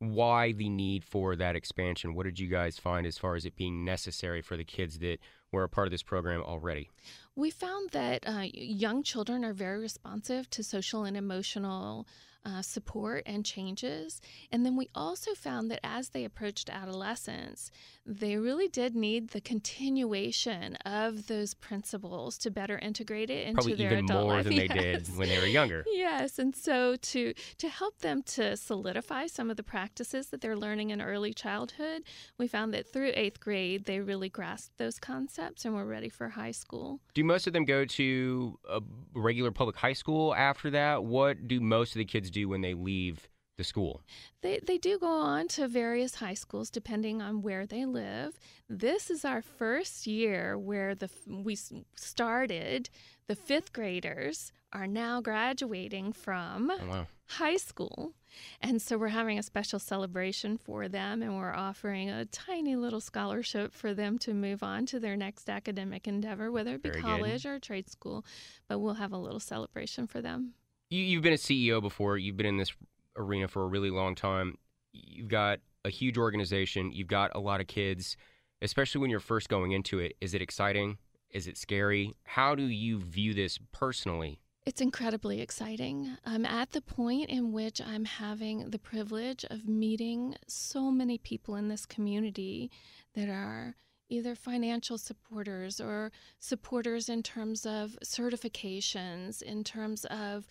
why 0.00 0.52
the 0.52 0.68
need 0.68 1.04
for 1.04 1.36
that 1.36 1.54
expansion? 1.54 2.14
What 2.14 2.24
did 2.24 2.38
you 2.38 2.48
guys 2.48 2.78
find 2.78 3.06
as 3.06 3.18
far 3.18 3.36
as 3.36 3.44
it 3.44 3.54
being 3.54 3.84
necessary 3.84 4.40
for 4.40 4.56
the 4.56 4.64
kids 4.64 4.98
that 5.00 5.18
were 5.52 5.62
a 5.62 5.68
part 5.68 5.86
of 5.86 5.90
this 5.92 6.02
program 6.02 6.42
already? 6.42 6.90
We 7.36 7.50
found 7.50 7.90
that 7.90 8.26
uh, 8.26 8.46
young 8.52 9.02
children 9.02 9.44
are 9.44 9.52
very 9.52 9.78
responsive 9.78 10.48
to 10.50 10.64
social 10.64 11.04
and 11.04 11.16
emotional 11.16 12.08
uh, 12.44 12.62
support 12.62 13.22
and 13.26 13.44
changes. 13.44 14.20
And 14.50 14.64
then 14.64 14.76
we 14.76 14.88
also 14.94 15.34
found 15.34 15.70
that 15.70 15.80
as 15.84 16.10
they 16.10 16.24
approached 16.24 16.70
adolescence, 16.70 17.70
they 18.06 18.36
really 18.36 18.68
did 18.68 18.94
need 18.96 19.30
the 19.30 19.40
continuation 19.40 20.76
of 20.86 21.26
those 21.26 21.54
principles 21.54 22.38
to 22.38 22.50
better 22.50 22.78
integrate 22.78 23.30
it 23.30 23.46
into. 23.46 23.54
Probably 23.54 23.74
their 23.74 23.92
even 23.92 24.04
adult 24.06 24.24
more 24.24 24.36
life. 24.36 24.44
than 24.44 24.52
yes. 24.54 24.68
they 24.68 24.74
did 24.74 25.18
when 25.18 25.28
they 25.28 25.38
were 25.38 25.46
younger. 25.46 25.84
Yes, 25.86 26.38
and 26.38 26.56
so 26.56 26.96
to 26.96 27.34
to 27.58 27.68
help 27.68 27.98
them 27.98 28.22
to 28.22 28.56
solidify 28.56 29.26
some 29.26 29.50
of 29.50 29.56
the 29.56 29.62
practices 29.62 30.28
that 30.28 30.40
they're 30.40 30.56
learning 30.56 30.90
in 30.90 31.02
early 31.02 31.34
childhood, 31.34 32.02
we 32.38 32.48
found 32.48 32.72
that 32.74 32.90
through 32.90 33.12
eighth 33.14 33.40
grade 33.40 33.84
they 33.84 34.00
really 34.00 34.28
grasped 34.28 34.78
those 34.78 34.98
concepts 34.98 35.64
and 35.64 35.74
were 35.74 35.84
ready 35.84 36.08
for 36.08 36.30
high 36.30 36.50
school. 36.50 37.00
Do 37.14 37.22
most 37.22 37.46
of 37.46 37.52
them 37.52 37.64
go 37.64 37.84
to 37.84 38.58
a 38.68 38.80
regular 39.14 39.50
public 39.50 39.76
high 39.76 39.92
school 39.92 40.34
after 40.34 40.70
that? 40.70 41.04
What 41.04 41.46
do 41.46 41.60
most 41.60 41.92
of 41.92 41.98
the 41.98 42.04
kids 42.04 42.29
do 42.30 42.48
when 42.48 42.60
they 42.60 42.74
leave 42.74 43.28
the 43.56 43.64
school? 43.64 44.02
They, 44.42 44.58
they 44.66 44.78
do 44.78 44.98
go 44.98 45.08
on 45.08 45.48
to 45.48 45.68
various 45.68 46.16
high 46.16 46.34
schools 46.34 46.70
depending 46.70 47.20
on 47.20 47.42
where 47.42 47.66
they 47.66 47.84
live. 47.84 48.38
This 48.68 49.10
is 49.10 49.24
our 49.24 49.42
first 49.42 50.06
year 50.06 50.56
where 50.58 50.94
the 50.94 51.10
we 51.26 51.56
started 51.94 52.88
the 53.30 53.36
fifth 53.36 53.72
graders 53.72 54.50
are 54.72 54.88
now 54.88 55.20
graduating 55.20 56.12
from 56.12 56.68
oh, 56.68 56.86
wow. 56.88 57.06
high 57.26 57.58
school. 57.58 58.12
And 58.60 58.82
so 58.82 58.98
we're 58.98 59.08
having 59.08 59.38
a 59.38 59.42
special 59.44 59.78
celebration 59.78 60.56
for 60.56 60.88
them, 60.88 61.22
and 61.22 61.36
we're 61.36 61.54
offering 61.54 62.10
a 62.10 62.24
tiny 62.24 62.74
little 62.74 63.00
scholarship 63.00 63.72
for 63.72 63.94
them 63.94 64.18
to 64.18 64.34
move 64.34 64.64
on 64.64 64.84
to 64.86 64.98
their 64.98 65.16
next 65.16 65.48
academic 65.48 66.08
endeavor, 66.08 66.50
whether 66.50 66.74
it 66.74 66.82
be 66.82 66.90
Very 66.90 67.02
college 67.02 67.44
good. 67.44 67.48
or 67.48 67.58
trade 67.60 67.88
school. 67.88 68.24
But 68.68 68.80
we'll 68.80 68.94
have 68.94 69.12
a 69.12 69.18
little 69.18 69.38
celebration 69.38 70.08
for 70.08 70.20
them. 70.20 70.54
You, 70.90 71.04
you've 71.04 71.22
been 71.22 71.32
a 71.32 71.36
CEO 71.36 71.80
before. 71.80 72.18
You've 72.18 72.36
been 72.36 72.46
in 72.46 72.56
this 72.56 72.72
arena 73.16 73.46
for 73.46 73.62
a 73.62 73.66
really 73.68 73.90
long 73.90 74.16
time. 74.16 74.58
You've 74.92 75.28
got 75.28 75.60
a 75.84 75.88
huge 75.88 76.18
organization. 76.18 76.90
You've 76.92 77.06
got 77.06 77.30
a 77.34 77.40
lot 77.40 77.60
of 77.60 77.68
kids, 77.68 78.16
especially 78.60 79.00
when 79.00 79.10
you're 79.10 79.20
first 79.20 79.48
going 79.48 79.70
into 79.70 80.00
it. 80.00 80.16
Is 80.20 80.34
it 80.34 80.42
exciting? 80.42 80.98
Is 81.30 81.46
it 81.46 81.56
scary? 81.56 82.16
How 82.24 82.56
do 82.56 82.64
you 82.64 82.98
view 82.98 83.34
this 83.34 83.58
personally? 83.70 84.40
It's 84.66 84.80
incredibly 84.80 85.40
exciting. 85.40 86.16
I'm 86.26 86.44
at 86.44 86.72
the 86.72 86.80
point 86.80 87.30
in 87.30 87.52
which 87.52 87.80
I'm 87.80 88.04
having 88.04 88.70
the 88.70 88.78
privilege 88.78 89.44
of 89.48 89.66
meeting 89.66 90.34
so 90.48 90.90
many 90.90 91.18
people 91.18 91.54
in 91.54 91.68
this 91.68 91.86
community 91.86 92.70
that 93.14 93.28
are 93.28 93.76
either 94.10 94.34
financial 94.34 94.98
supporters 94.98 95.80
or 95.80 96.10
supporters 96.40 97.08
in 97.08 97.22
terms 97.22 97.64
of 97.64 97.96
certifications, 98.04 99.40
in 99.40 99.62
terms 99.64 100.04
of 100.06 100.46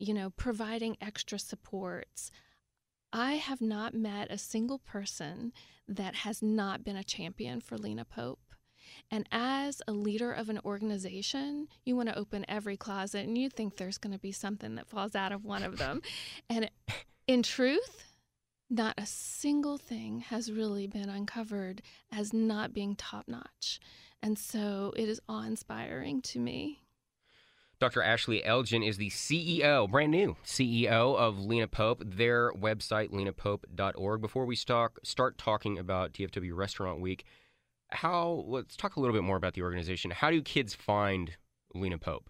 you 0.00 0.14
know, 0.14 0.30
providing 0.30 0.96
extra 1.00 1.38
supports. 1.38 2.30
I 3.12 3.34
have 3.34 3.60
not 3.60 3.94
met 3.94 4.30
a 4.30 4.38
single 4.38 4.78
person 4.78 5.52
that 5.86 6.14
has 6.16 6.42
not 6.42 6.82
been 6.82 6.96
a 6.96 7.04
champion 7.04 7.60
for 7.60 7.76
Lena 7.76 8.04
Pope. 8.04 8.40
And 9.10 9.28
as 9.30 9.82
a 9.86 9.92
leader 9.92 10.32
of 10.32 10.48
an 10.48 10.60
organization, 10.64 11.68
you 11.84 11.96
want 11.96 12.08
to 12.08 12.18
open 12.18 12.44
every 12.48 12.76
closet 12.76 13.26
and 13.26 13.36
you 13.36 13.50
think 13.50 13.76
there's 13.76 13.98
going 13.98 14.12
to 14.12 14.18
be 14.18 14.32
something 14.32 14.74
that 14.76 14.88
falls 14.88 15.14
out 15.14 15.32
of 15.32 15.44
one 15.44 15.62
of 15.62 15.76
them. 15.78 16.02
and 16.50 16.70
in 17.26 17.42
truth, 17.42 18.14
not 18.70 18.94
a 18.96 19.06
single 19.06 19.76
thing 19.76 20.20
has 20.20 20.50
really 20.50 20.86
been 20.86 21.08
uncovered 21.08 21.82
as 22.12 22.32
not 22.32 22.72
being 22.72 22.94
top 22.94 23.26
notch. 23.28 23.80
And 24.22 24.38
so 24.38 24.92
it 24.96 25.08
is 25.08 25.20
awe 25.28 25.42
inspiring 25.42 26.22
to 26.22 26.38
me. 26.38 26.79
Dr. 27.80 28.02
Ashley 28.02 28.44
Elgin 28.44 28.82
is 28.82 28.98
the 28.98 29.08
CEO, 29.08 29.90
brand 29.90 30.12
new 30.12 30.36
CEO 30.44 31.16
of 31.16 31.38
Lena 31.38 31.66
Pope, 31.66 32.02
their 32.04 32.52
website, 32.52 33.08
lenapope.org. 33.08 34.20
Before 34.20 34.44
we 34.44 34.54
start, 34.54 34.98
start 35.02 35.38
talking 35.38 35.78
about 35.78 36.12
DFW 36.12 36.54
Restaurant 36.54 37.00
Week, 37.00 37.24
how 37.88 38.44
let's 38.46 38.76
talk 38.76 38.96
a 38.96 39.00
little 39.00 39.14
bit 39.14 39.22
more 39.22 39.38
about 39.38 39.54
the 39.54 39.62
organization. 39.62 40.10
How 40.10 40.30
do 40.30 40.42
kids 40.42 40.74
find 40.74 41.38
Lena 41.74 41.96
Pope? 41.96 42.28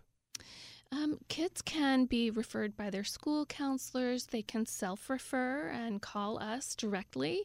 Um, 0.93 1.19
kids 1.29 1.63
can 1.63 2.07
be 2.07 2.31
referred 2.31 2.77
by 2.77 2.91
their 2.91 3.05
school 3.05 3.47
counselors. 3.47 4.27
They 4.27 4.43
can 4.43 4.67
self 4.67 5.09
refer 5.09 5.69
and 5.69 6.03
call 6.03 6.43
us 6.43 6.75
directly. 6.75 7.45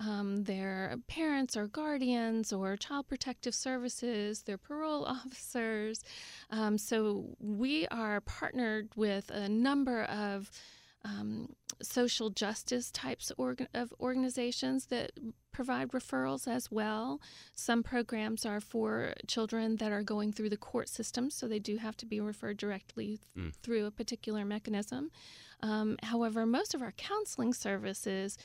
Um, 0.00 0.44
their 0.44 0.96
parents 1.06 1.56
or 1.56 1.66
guardians 1.66 2.54
or 2.54 2.76
child 2.76 3.06
protective 3.06 3.54
services, 3.54 4.42
their 4.42 4.56
parole 4.56 5.04
officers. 5.06 6.04
Um, 6.50 6.78
so 6.78 7.36
we 7.38 7.86
are 7.88 8.22
partnered 8.22 8.88
with 8.96 9.30
a 9.30 9.46
number 9.48 10.04
of 10.04 10.50
um, 11.06 11.48
social 11.82 12.30
justice 12.30 12.90
types 12.90 13.30
of 13.74 13.92
organizations 14.00 14.86
that 14.86 15.12
provide 15.52 15.92
referrals 15.92 16.48
as 16.48 16.70
well. 16.70 17.20
Some 17.54 17.82
programs 17.82 18.44
are 18.44 18.60
for 18.60 19.12
children 19.26 19.76
that 19.76 19.92
are 19.92 20.02
going 20.02 20.32
through 20.32 20.50
the 20.50 20.56
court 20.56 20.88
system, 20.88 21.30
so 21.30 21.46
they 21.46 21.58
do 21.58 21.76
have 21.76 21.96
to 21.98 22.06
be 22.06 22.20
referred 22.20 22.56
directly 22.56 23.18
th- 23.18 23.20
mm. 23.38 23.54
through 23.62 23.86
a 23.86 23.90
particular 23.90 24.44
mechanism. 24.44 25.10
Um, 25.62 25.96
however, 26.02 26.44
most 26.44 26.74
of 26.74 26.82
our 26.82 26.92
counseling 26.92 27.54
services 27.54 28.36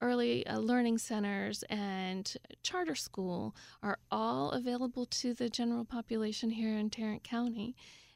early 0.00 0.46
uh, 0.46 0.58
learning 0.58 0.98
centers 0.98 1.62
and 1.64 2.36
charter 2.62 2.94
school 2.94 3.54
are 3.82 3.98
all 4.10 4.50
available 4.50 5.06
to 5.06 5.32
the 5.32 5.48
general 5.48 5.84
population 5.84 6.50
here 6.50 6.76
in 6.76 6.90
Tarrant 6.90 7.24
County 7.24 7.74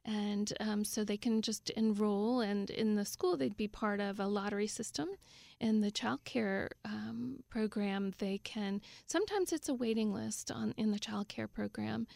and 0.08 0.54
um, 0.60 0.84
so 0.84 1.04
they 1.04 1.18
can 1.18 1.42
just 1.42 1.68
enroll 1.70 2.40
and 2.40 2.70
in 2.70 2.94
the 2.94 3.04
school 3.04 3.36
they'd 3.36 3.56
be 3.56 3.68
part 3.68 4.00
of 4.00 4.18
a 4.18 4.26
lottery 4.26 4.66
system. 4.66 5.08
In 5.60 5.80
the 5.80 5.90
child 5.90 6.24
care 6.24 6.70
um, 6.84 7.42
program 7.50 8.14
they 8.18 8.38
can 8.38 8.80
sometimes 9.06 9.52
it's 9.52 9.68
a 9.68 9.74
waiting 9.74 10.14
list 10.14 10.50
on 10.50 10.72
in 10.76 10.92
the 10.92 10.98
child 10.98 11.28
care 11.28 11.48
program 11.48 12.06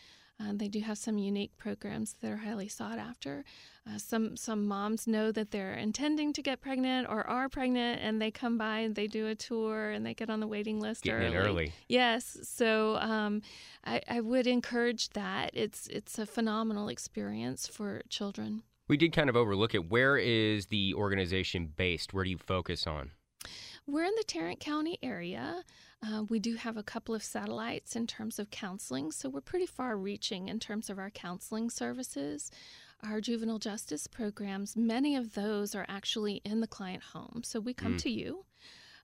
uh, 0.40 0.52
they 0.54 0.68
do 0.68 0.80
have 0.80 0.98
some 0.98 1.18
unique 1.18 1.56
programs 1.56 2.14
that 2.20 2.30
are 2.30 2.38
highly 2.38 2.68
sought 2.68 2.98
after. 2.98 3.44
Uh, 3.86 3.98
some 3.98 4.36
some 4.36 4.66
moms 4.66 5.06
know 5.06 5.32
that 5.32 5.50
they're 5.50 5.74
intending 5.74 6.32
to 6.32 6.42
get 6.42 6.60
pregnant 6.60 7.08
or 7.08 7.26
are 7.26 7.48
pregnant, 7.48 8.00
and 8.00 8.20
they 8.20 8.30
come 8.30 8.56
by 8.56 8.78
and 8.80 8.94
they 8.94 9.06
do 9.06 9.26
a 9.26 9.34
tour 9.34 9.90
and 9.90 10.06
they 10.06 10.14
get 10.14 10.30
on 10.30 10.40
the 10.40 10.46
waiting 10.46 10.80
list 10.80 11.02
Getting 11.02 11.34
early. 11.34 11.48
early. 11.48 11.72
Yes, 11.88 12.38
so 12.42 12.96
um, 12.96 13.42
I, 13.84 14.00
I 14.08 14.20
would 14.20 14.46
encourage 14.46 15.10
that. 15.10 15.50
It's 15.52 15.86
it's 15.88 16.18
a 16.18 16.26
phenomenal 16.26 16.88
experience 16.88 17.66
for 17.66 18.02
children. 18.08 18.62
We 18.88 18.96
did 18.96 19.12
kind 19.12 19.28
of 19.30 19.36
overlook 19.36 19.74
it. 19.74 19.90
Where 19.90 20.16
is 20.16 20.66
the 20.66 20.94
organization 20.94 21.72
based? 21.76 22.12
Where 22.12 22.24
do 22.24 22.30
you 22.30 22.38
focus 22.38 22.86
on? 22.86 23.12
We're 23.86 24.04
in 24.04 24.14
the 24.16 24.24
Tarrant 24.24 24.60
County 24.60 24.98
area. 25.02 25.64
Uh, 26.06 26.24
we 26.28 26.38
do 26.38 26.54
have 26.54 26.76
a 26.76 26.82
couple 26.82 27.14
of 27.14 27.22
satellites 27.22 27.96
in 27.96 28.06
terms 28.06 28.38
of 28.38 28.50
counseling, 28.50 29.10
so 29.10 29.28
we're 29.28 29.40
pretty 29.40 29.66
far 29.66 29.96
reaching 29.96 30.48
in 30.48 30.60
terms 30.60 30.88
of 30.88 30.98
our 30.98 31.10
counseling 31.10 31.68
services. 31.68 32.50
Our 33.04 33.20
juvenile 33.20 33.58
justice 33.58 34.06
programs, 34.06 34.76
many 34.76 35.16
of 35.16 35.34
those 35.34 35.74
are 35.74 35.84
actually 35.88 36.40
in 36.44 36.60
the 36.60 36.68
client 36.68 37.02
home. 37.02 37.42
So 37.44 37.58
we 37.58 37.74
come 37.74 37.94
mm. 37.94 38.02
to 38.02 38.10
you. 38.10 38.44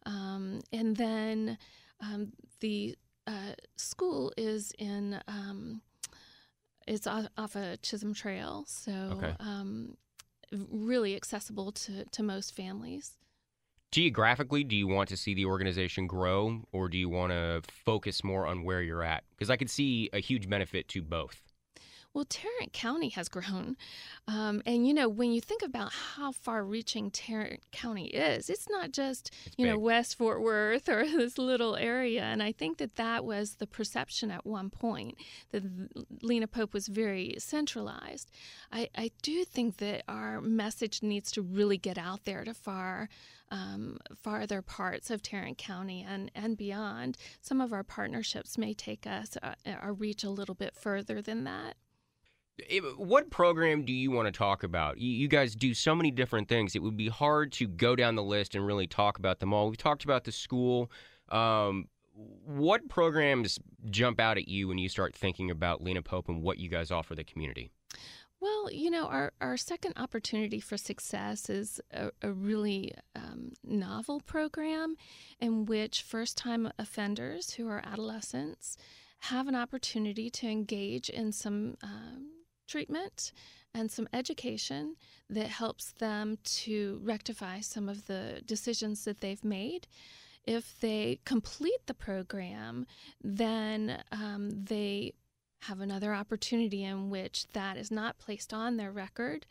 Um, 0.07 0.61
and 0.73 0.97
then 0.97 1.59
um, 2.01 2.33
the 2.61 2.97
uh, 3.27 3.55
school 3.77 4.33
is 4.37 4.73
in, 4.79 5.21
um, 5.27 5.83
it's 6.87 7.09
off, 7.09 7.27
off 7.37 7.57
a 7.57 7.77
Chisholm 7.79 8.15
Trail. 8.15 8.65
So 8.69 8.93
okay. 8.93 9.35
Um, 9.41 9.97
really 10.71 11.17
accessible 11.17 11.73
to, 11.73 12.05
to 12.05 12.23
most 12.23 12.55
families 12.55 13.19
geographically 13.91 14.65
do 14.65 14.77
you 14.77 14.87
want 14.87 15.09
to 15.09 15.17
see 15.17 15.35
the 15.35 15.45
organization 15.45 16.07
grow 16.07 16.61
or 16.73 16.89
do 16.89 16.99
you 16.99 17.09
want 17.09 17.33
to 17.33 17.63
focus 17.85 18.23
more 18.23 18.47
on 18.47 18.65
where 18.65 18.83
you're 18.83 19.03
at? 19.03 19.25
Because 19.31 19.51
i 19.51 19.57
could 19.57 19.71
see 19.71 20.11
a 20.13 20.19
huge 20.19 20.49
benefit 20.49 20.89
to 20.89 21.03
both 21.03 21.43
well, 22.15 22.25
Tarrant 22.25 22.73
County 22.73 23.11
has 23.11 23.29
grown. 23.29 23.77
Um, 24.27 24.63
and, 24.67 24.87
you 24.87 24.95
know, 24.95 25.09
when 25.09 25.31
you 25.31 25.41
think 25.41 25.63
about 25.63 25.93
how 25.93 26.33
far 26.33 26.65
reaching 26.65 27.11
Tarrant 27.11 27.61
County 27.71 28.07
is, 28.07 28.49
it's 28.51 28.69
not 28.69 28.93
just, 28.93 29.31
it's 29.47 29.55
you 29.59 29.67
big. 29.67 29.75
know, 29.75 29.79
West 29.79 30.17
Fort 30.17 30.41
Worth 30.41 30.89
or 30.89 31.05
this 31.17 31.39
little 31.39 31.77
area. 31.77 32.23
And 32.23 32.43
I 32.43 32.53
think 32.53 32.79
that 32.79 32.97
that 32.97 33.25
was 33.25 33.57
the 33.57 33.67
perception 33.67 34.31
at 34.31 34.47
one 34.47 34.71
point 34.71 35.17
that 35.53 35.63
Lena 36.23 36.47
Pope 36.47 36.73
was 36.73 36.89
very 36.89 37.35
centralized. 37.39 38.31
I, 38.73 38.89
I 38.97 39.11
do 39.23 39.45
think 39.45 39.77
that 39.77 40.03
our 40.09 40.41
message 40.41 41.03
needs 41.03 41.31
to 41.33 41.43
really 41.43 41.79
get 41.79 41.99
out 41.99 42.25
there 42.25 42.45
to 42.45 42.55
far. 42.55 43.09
Um, 43.51 43.97
farther 44.15 44.61
parts 44.61 45.09
of 45.09 45.23
Tarrant 45.23 45.57
County 45.57 46.05
and, 46.07 46.31
and 46.35 46.55
beyond. 46.55 47.17
Some 47.41 47.63
of 47.63 47.73
our 47.73 47.83
partnerships 47.83 48.59
may 48.59 48.75
take 48.75 49.07
us 49.07 49.39
uh, 49.43 49.55
our 49.81 49.95
reach 49.95 50.23
a 50.23 50.29
little 50.29 50.55
bit 50.55 50.75
further 50.75 51.23
than 51.23 51.45
that 51.45 51.77
what 52.97 53.31
program 53.31 53.85
do 53.85 53.93
you 53.93 54.11
want 54.11 54.27
to 54.27 54.33
talk 54.33 54.63
about? 54.63 54.99
You, 54.99 55.29
guys 55.29 55.55
do 55.55 55.75
so 55.75 55.95
many 55.95 56.11
different 56.11 56.49
things. 56.49 56.75
It 56.75 56.83
would 56.83 56.97
be 56.97 57.09
hard 57.09 57.53
to 57.53 57.67
go 57.67 57.95
down 57.95 58.15
the 58.15 58.23
list 58.23 58.55
and 58.55 58.67
really 58.67 58.87
talk 58.87 59.19
about 59.19 59.41
them 59.41 59.53
all. 59.53 59.69
We've 59.69 59.79
talked 59.79 60.05
about 60.05 60.25
the 60.25 60.33
school. 60.33 60.91
Um, 61.29 61.89
what 62.15 62.89
programs 62.89 63.59
jump 63.91 64.19
out 64.19 64.39
at 64.39 64.49
you 64.49 64.69
when 64.69 64.79
you 64.79 64.89
start 64.89 65.15
thinking 65.15 65.51
about 65.51 65.83
Lena 65.83 66.03
Pope 66.03 66.29
and 66.29 66.43
what 66.43 66.59
you 66.59 66.69
guys 66.69 66.91
offer 66.91 67.15
the 67.15 67.25
community? 67.25 67.71
Well, 68.41 68.71
you 68.71 68.91
know, 68.91 69.07
our, 69.07 69.33
our 69.41 69.57
second 69.57 69.95
opportunity 69.97 70.61
for 70.61 70.77
success 70.77 71.51
is 71.51 71.81
a, 71.93 72.11
a 72.23 72.33
really 72.33 72.93
um, 73.17 73.53
novel 73.65 74.21
program 74.21 74.95
in 75.41 75.67
which 75.67 76.03
first 76.03 76.37
time 76.37 76.71
offenders 76.79 77.53
who 77.53 77.69
are 77.69 77.83
adolescents 77.85 78.77
have 79.23 79.49
an 79.49 79.57
opportunity 79.57 80.31
to 80.31 80.47
engage 80.47 81.09
in 81.09 81.33
some 81.33 81.77
um, 81.83 82.31
treatment 82.69 83.33
and 83.75 83.91
some 83.91 84.09
education 84.13 84.97
that 85.29 85.49
helps 85.49 85.93
them 85.93 86.39
to 86.45 87.01
rectify 87.03 87.61
some 87.61 87.89
of 87.89 88.07
the 88.07 88.43
decisions 88.47 89.05
that 89.05 89.21
they've 89.21 89.45
made. 89.45 89.87
If 90.47 90.79
they 90.81 91.21
complete 91.25 91.87
the 91.87 91.95
program, 91.95 92.87
then 93.23 94.03
um, 94.13 94.51
they 94.65 95.15
have 95.63 95.81
another 95.81 96.15
opportunity 96.15 96.85
in 96.85 97.11
which 97.11 97.47
that 97.53 97.77
is 97.77 97.91
not 97.91 98.19
placed 98.19 98.55
on 98.55 98.77
their 98.77 98.93
record 98.93 99.45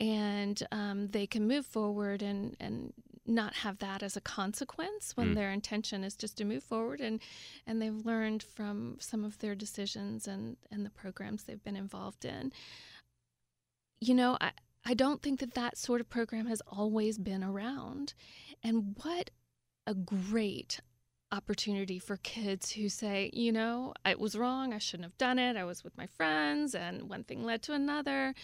and 0.00 0.60
um, 0.72 1.08
they 1.08 1.26
can 1.26 1.46
move 1.46 1.64
forward 1.64 2.20
and, 2.20 2.56
and 2.58 2.92
not 3.26 3.54
have 3.54 3.78
that 3.78 4.02
as 4.02 4.16
a 4.16 4.20
consequence 4.20 5.16
when 5.16 5.28
mm. 5.28 5.34
their 5.34 5.50
intention 5.50 6.02
is 6.02 6.16
just 6.16 6.36
to 6.36 6.44
move 6.44 6.62
forward 6.62 7.00
and 7.00 7.20
and 7.66 7.80
they've 7.80 8.04
learned 8.04 8.42
from 8.42 8.96
some 8.98 9.24
of 9.24 9.38
their 9.38 9.54
decisions 9.54 10.26
and 10.26 10.56
and 10.70 10.84
the 10.84 10.90
programs 10.90 11.44
they've 11.44 11.62
been 11.62 11.76
involved 11.76 12.24
in 12.24 12.52
you 14.00 14.12
know 14.12 14.36
i 14.40 14.50
i 14.84 14.92
don't 14.92 15.22
think 15.22 15.38
that 15.38 15.54
that 15.54 15.78
sort 15.78 16.00
of 16.00 16.10
program 16.10 16.46
has 16.46 16.60
always 16.66 17.16
been 17.16 17.44
around 17.44 18.14
and 18.64 18.96
what 19.02 19.30
a 19.86 19.94
great 19.94 20.80
opportunity 21.32 21.98
for 21.98 22.18
kids 22.18 22.72
who 22.72 22.88
say, 22.88 23.30
you 23.32 23.50
know, 23.50 23.94
I 24.04 24.14
was 24.14 24.36
wrong, 24.36 24.72
I 24.72 24.78
shouldn't 24.78 25.06
have 25.06 25.18
done 25.18 25.38
it. 25.38 25.56
I 25.56 25.64
was 25.64 25.82
with 25.82 25.96
my 25.96 26.06
friends 26.06 26.74
and 26.74 27.08
one 27.08 27.24
thing 27.24 27.42
led 27.42 27.62
to 27.62 27.72
another. 27.72 28.34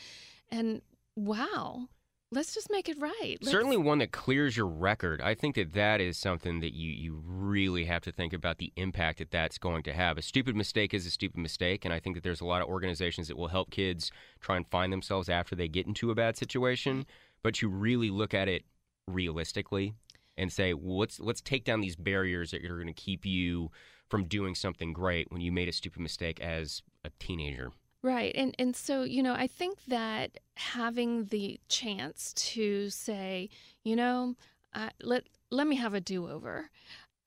And 0.51 0.81
wow, 1.14 1.88
let's 2.31 2.55
just 2.55 2.71
make 2.71 2.88
it 2.88 3.01
right. 3.01 3.37
Let's... 3.41 3.51
Certainly 3.51 3.79
one 3.79 3.99
that 3.99 4.12
clears 4.12 4.57
your 4.57 4.67
record. 4.67 5.21
I 5.21 5.35
think 5.35 5.55
that 5.57 5.73
that 5.75 6.01
is 6.01 6.17
something 6.17 6.61
that 6.61 6.75
you 6.75 6.91
you 6.91 7.23
really 7.25 7.85
have 7.85 8.03
to 8.03 8.12
think 8.12 8.33
about 8.33 8.59
the 8.59 8.73
impact 8.77 9.19
that 9.19 9.31
that's 9.31 9.59
going 9.59 9.83
to 9.85 9.93
have. 9.93 10.19
A 10.19 10.23
stupid 10.23 10.57
mistake 10.57 10.95
is 10.95 11.07
a 11.07 11.11
stupid 11.11 11.38
mistake, 11.38 11.85
and 11.85 11.95
I 11.95 12.01
think 12.01 12.17
that 12.17 12.23
there's 12.23 12.41
a 12.41 12.47
lot 12.47 12.62
of 12.62 12.69
organizations 12.69 13.29
that 13.29 13.37
will 13.37 13.49
help 13.49 13.71
kids 13.71 14.11
try 14.41 14.57
and 14.57 14.67
find 14.69 14.93
themselves 14.93 15.29
after 15.29 15.55
they 15.55 15.69
get 15.69 15.87
into 15.87 16.11
a 16.11 16.14
bad 16.14 16.37
situation, 16.37 16.99
mm-hmm. 16.99 17.11
but 17.43 17.62
you 17.62 17.69
really 17.69 18.11
look 18.11 18.35
at 18.35 18.49
it 18.49 18.64
realistically 19.07 19.95
and 20.37 20.53
say, 20.53 20.75
well, 20.75 20.99
let's 20.99 21.19
let's 21.21 21.41
take 21.41 21.64
down 21.64 21.81
these 21.81 21.97
barriers 21.97 22.51
that 22.51 22.64
are 22.64 22.77
going 22.77 22.87
to 22.87 22.93
keep 22.93 23.25
you 23.25 23.71
from 24.09 24.25
doing 24.25 24.55
something 24.55 24.93
great 24.93 25.31
when 25.31 25.41
you 25.41 25.53
made 25.53 25.69
a 25.69 25.73
stupid 25.73 26.01
mistake 26.01 26.41
as 26.41 26.83
a 27.05 27.11
teenager. 27.19 27.73
Right. 28.03 28.33
And 28.35 28.55
and 28.59 28.77
so, 28.77 29.03
you 29.03 29.23
know, 29.23 29.35
I 29.35 29.47
think 29.49 29.85
that 29.87 30.39
having 30.57 31.27
the 31.27 31.59
chance 31.69 32.33
to 32.35 32.91
say, 32.91 33.51
you 33.85 33.97
know, 33.97 34.37
uh, 34.73 34.91
let 35.03 35.25
let 35.51 35.67
me 35.67 35.77
have 35.77 35.95
a 35.95 36.01
do-over. 36.01 36.71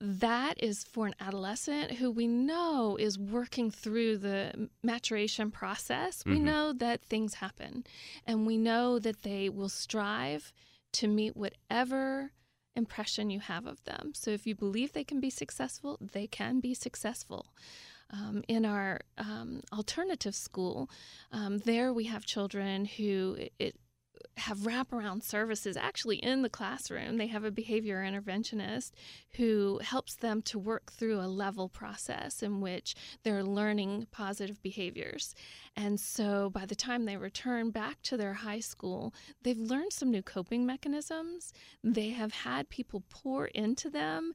that 0.00 0.62
is 0.62 0.84
for 0.84 1.06
an 1.06 1.14
adolescent 1.20 1.92
who 1.92 2.10
we 2.10 2.26
know 2.26 2.96
is 2.98 3.18
working 3.18 3.70
through 3.70 4.18
the 4.18 4.68
maturation 4.82 5.50
process. 5.50 6.24
We 6.26 6.40
Mhm. 6.40 6.44
know 6.44 6.72
that 6.72 7.02
things 7.04 7.34
happen, 7.34 7.84
and 8.26 8.46
we 8.46 8.56
know 8.58 8.98
that 8.98 9.22
they 9.22 9.48
will 9.48 9.68
strive 9.68 10.52
to 10.92 11.06
meet 11.08 11.36
whatever 11.36 12.32
impression 12.74 13.30
you 13.30 13.40
have 13.40 13.66
of 13.66 13.84
them. 13.84 14.12
So 14.14 14.32
if 14.32 14.46
you 14.46 14.54
believe 14.56 14.92
they 14.92 15.04
can 15.04 15.20
be 15.20 15.30
successful, 15.30 15.98
they 16.00 16.26
can 16.26 16.58
be 16.60 16.74
successful. 16.74 17.46
Um, 18.12 18.42
in 18.46 18.66
our 18.66 19.00
um, 19.16 19.62
alternative 19.72 20.34
school, 20.34 20.90
um, 21.30 21.58
there 21.58 21.92
we 21.94 22.04
have 22.04 22.26
children 22.26 22.84
who 22.84 23.38
it, 23.58 23.76
have 24.36 24.58
wraparound 24.58 25.22
services 25.22 25.76
actually 25.76 26.16
in 26.16 26.42
the 26.42 26.48
classroom. 26.48 27.16
They 27.16 27.26
have 27.26 27.44
a 27.44 27.50
behavior 27.50 28.02
interventionist 28.02 28.92
who 29.36 29.80
helps 29.82 30.14
them 30.16 30.42
to 30.42 30.58
work 30.58 30.92
through 30.92 31.20
a 31.20 31.28
level 31.28 31.68
process 31.68 32.42
in 32.42 32.60
which 32.60 32.94
they're 33.22 33.44
learning 33.44 34.06
positive 34.10 34.62
behaviors. 34.62 35.34
And 35.76 36.00
so 36.00 36.50
by 36.50 36.66
the 36.66 36.74
time 36.74 37.04
they 37.04 37.16
return 37.16 37.70
back 37.70 38.02
to 38.02 38.16
their 38.16 38.34
high 38.34 38.60
school, 38.60 39.14
they've 39.42 39.58
learned 39.58 39.92
some 39.92 40.10
new 40.10 40.22
coping 40.22 40.64
mechanisms. 40.64 41.52
They 41.84 42.10
have 42.10 42.32
had 42.32 42.68
people 42.68 43.02
pour 43.10 43.46
into 43.46 43.90
them 43.90 44.32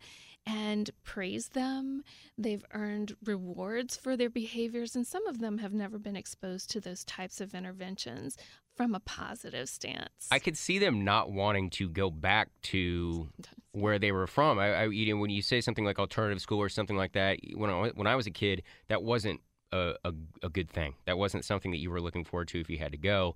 and 0.47 0.89
praise 1.03 1.49
them. 1.49 2.03
They've 2.37 2.63
earned 2.73 3.17
rewards 3.23 3.97
for 3.97 4.15
their 4.15 4.29
behaviors, 4.29 4.95
and 4.95 5.05
some 5.05 5.27
of 5.27 5.39
them 5.39 5.57
have 5.57 5.73
never 5.73 5.99
been 5.99 6.15
exposed 6.15 6.71
to 6.71 6.79
those 6.79 7.03
types 7.03 7.41
of 7.41 7.53
interventions 7.53 8.37
from 8.73 8.95
a 8.95 9.01
positive 9.01 9.67
stance. 9.67 10.29
I 10.31 10.39
could 10.39 10.57
see 10.57 10.79
them 10.79 11.03
not 11.03 11.31
wanting 11.31 11.69
to 11.71 11.89
go 11.89 12.09
back 12.09 12.49
to 12.63 13.27
where 13.73 13.99
they 13.99 14.13
were 14.13 14.27
from. 14.27 14.57
I, 14.57 14.73
I 14.73 14.85
you 14.85 15.13
know, 15.13 15.19
when 15.19 15.31
you 15.31 15.41
say 15.41 15.59
something 15.59 15.83
like 15.83 15.99
alternative 15.99 16.41
school 16.41 16.61
or 16.61 16.69
something 16.69 16.95
like 16.95 17.11
that, 17.13 17.39
when 17.55 17.69
I, 17.69 17.89
when 17.89 18.07
I 18.07 18.15
was 18.15 18.25
a 18.25 18.31
kid, 18.31 18.63
that 18.87 19.03
wasn't 19.03 19.41
a, 19.73 19.95
a, 20.05 20.13
a 20.43 20.49
good 20.49 20.69
thing. 20.69 20.95
That 21.05 21.17
wasn't 21.17 21.43
something 21.43 21.71
that 21.71 21.79
you 21.79 21.91
were 21.91 21.99
looking 21.99 22.23
forward 22.23 22.47
to 22.49 22.61
if 22.61 22.69
you 22.69 22.77
had 22.77 22.93
to 22.93 22.97
go. 22.97 23.35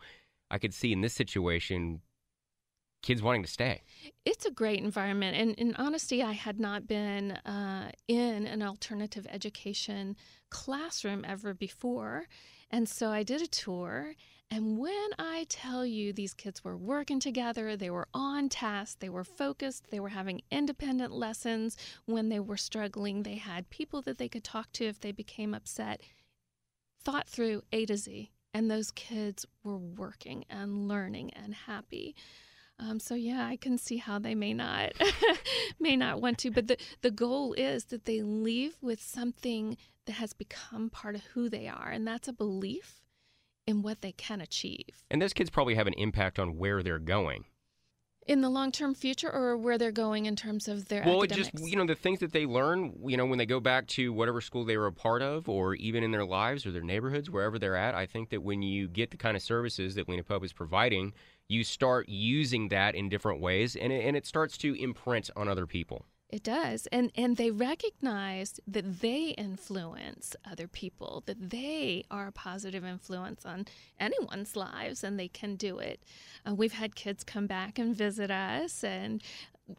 I 0.49 0.59
could 0.59 0.73
see 0.73 0.93
in 0.93 1.01
this 1.01 1.13
situation 1.13 2.01
kids 3.01 3.21
wanting 3.21 3.43
to 3.43 3.49
stay. 3.49 3.81
It's 4.25 4.45
a 4.45 4.51
great 4.51 4.79
environment. 4.79 5.35
And 5.35 5.55
in 5.55 5.75
honesty, 5.75 6.21
I 6.21 6.33
had 6.33 6.59
not 6.59 6.87
been 6.87 7.31
uh, 7.31 7.91
in 8.07 8.45
an 8.45 8.61
alternative 8.61 9.25
education 9.29 10.15
classroom 10.49 11.25
ever 11.27 11.53
before. 11.53 12.27
And 12.69 12.87
so 12.87 13.09
I 13.09 13.23
did 13.23 13.41
a 13.41 13.47
tour. 13.47 14.13
And 14.49 14.77
when 14.77 15.09
I 15.17 15.45
tell 15.47 15.85
you 15.85 16.11
these 16.11 16.33
kids 16.33 16.63
were 16.63 16.77
working 16.77 17.19
together, 17.19 17.77
they 17.77 17.89
were 17.89 18.09
on 18.13 18.49
task, 18.49 18.99
they 18.99 19.09
were 19.09 19.23
focused, 19.23 19.89
they 19.91 19.99
were 19.99 20.09
having 20.09 20.41
independent 20.51 21.13
lessons 21.13 21.77
when 22.05 22.27
they 22.27 22.39
were 22.39 22.57
struggling, 22.57 23.23
they 23.23 23.35
had 23.35 23.69
people 23.69 24.01
that 24.01 24.17
they 24.17 24.27
could 24.27 24.43
talk 24.43 24.71
to 24.73 24.85
if 24.85 24.99
they 24.99 25.13
became 25.13 25.53
upset, 25.53 26.01
thought 27.01 27.29
through 27.29 27.63
A 27.71 27.85
to 27.85 27.95
Z. 27.95 28.31
And 28.53 28.69
those 28.69 28.91
kids 28.91 29.45
were 29.63 29.77
working 29.77 30.43
and 30.49 30.89
learning 30.89 31.31
and 31.33 31.55
happy. 31.55 32.13
Um, 32.81 32.99
so 32.99 33.13
yeah, 33.15 33.45
I 33.47 33.57
can 33.57 33.77
see 33.77 33.97
how 33.97 34.17
they 34.19 34.33
may 34.35 34.53
not 34.53 34.93
may 35.79 35.95
not 35.95 36.19
want 36.19 36.39
to, 36.39 36.49
but 36.51 36.67
the 36.67 36.77
the 37.01 37.11
goal 37.11 37.53
is 37.53 37.85
that 37.85 38.05
they 38.05 38.21
leave 38.23 38.75
with 38.81 39.01
something 39.01 39.77
that 40.07 40.13
has 40.13 40.33
become 40.33 40.89
part 40.89 41.13
of 41.15 41.23
who 41.33 41.47
they 41.47 41.67
are, 41.67 41.89
and 41.89 42.07
that's 42.07 42.27
a 42.27 42.33
belief 42.33 43.01
in 43.67 43.83
what 43.83 44.01
they 44.01 44.11
can 44.11 44.41
achieve 44.41 45.03
And 45.11 45.21
those 45.21 45.33
kids 45.33 45.51
probably 45.51 45.75
have 45.75 45.85
an 45.85 45.93
impact 45.93 46.39
on 46.39 46.57
where 46.57 46.81
they're 46.81 46.97
going. 46.97 47.45
in 48.27 48.41
the 48.41 48.49
long 48.49 48.71
term 48.71 48.95
future, 48.95 49.31
or 49.31 49.55
where 49.55 49.77
they're 49.77 49.91
going 49.91 50.25
in 50.25 50.35
terms 50.35 50.67
of 50.67 50.87
their 50.87 51.03
Well, 51.05 51.21
it 51.21 51.31
academics. 51.31 51.51
just 51.61 51.69
you 51.71 51.75
know 51.75 51.85
the 51.85 51.93
things 51.95 52.19
that 52.19 52.31
they 52.33 52.47
learn, 52.47 52.97
you 53.05 53.17
know, 53.17 53.27
when 53.27 53.37
they 53.37 53.45
go 53.45 53.59
back 53.59 53.85
to 53.89 54.11
whatever 54.11 54.41
school 54.41 54.65
they 54.65 54.77
were 54.77 54.87
a 54.87 54.91
part 54.93 55.21
of, 55.21 55.47
or 55.47 55.75
even 55.75 56.03
in 56.03 56.09
their 56.11 56.25
lives 56.25 56.65
or 56.65 56.71
their 56.71 56.81
neighborhoods, 56.83 57.29
wherever 57.29 57.59
they're 57.59 57.75
at. 57.75 57.93
I 57.93 58.07
think 58.07 58.29
that 58.31 58.41
when 58.41 58.63
you 58.63 58.87
get 58.87 59.11
the 59.11 59.17
kind 59.17 59.37
of 59.37 59.43
services 59.43 59.93
that 59.95 60.09
Lena 60.09 60.23
Pope 60.23 60.43
is 60.43 60.53
providing, 60.53 61.13
you 61.51 61.63
start 61.63 62.07
using 62.07 62.69
that 62.69 62.95
in 62.95 63.09
different 63.09 63.41
ways, 63.41 63.75
and 63.75 63.91
it, 63.91 64.05
and 64.05 64.15
it 64.15 64.25
starts 64.25 64.57
to 64.57 64.73
imprint 64.87 65.29
on 65.35 65.47
other 65.47 65.67
people. 65.67 66.05
It 66.29 66.43
does. 66.43 66.87
And 66.93 67.11
and 67.15 67.35
they 67.35 67.51
recognize 67.51 68.51
that 68.65 69.01
they 69.01 69.23
influence 69.47 70.35
other 70.49 70.67
people, 70.69 71.23
that 71.25 71.49
they 71.49 72.05
are 72.09 72.27
a 72.27 72.31
positive 72.31 72.85
influence 72.85 73.45
on 73.45 73.65
anyone's 73.99 74.55
lives 74.55 75.03
and 75.03 75.19
they 75.19 75.27
can 75.27 75.57
do 75.57 75.79
it. 75.79 75.99
Uh, 76.45 76.55
we've 76.55 76.79
had 76.83 76.95
kids 76.95 77.25
come 77.25 77.47
back 77.47 77.77
and 77.77 77.93
visit 77.93 78.31
us 78.31 78.81
and 78.81 79.21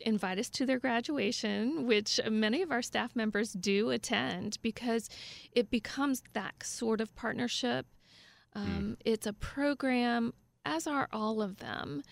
invite 0.01 0.39
us 0.39 0.51
to 0.51 0.67
their 0.67 0.79
graduation, 0.79 1.87
which 1.87 2.21
many 2.31 2.61
of 2.63 2.71
our 2.71 2.83
staff 2.83 3.17
members 3.17 3.55
do 3.55 3.89
attend 3.91 4.59
because 4.61 5.09
it 5.53 5.71
becomes 5.71 6.23
that 6.35 6.55
sort 6.63 7.01
of 7.01 7.15
partnership. 7.15 7.87
Um, 8.55 8.99
It's 9.05 9.27
a 9.27 9.33
program, 9.33 10.35
as 10.65 10.87
are 10.87 11.09
all 11.13 11.43
of 11.43 11.59
them, 11.59 12.03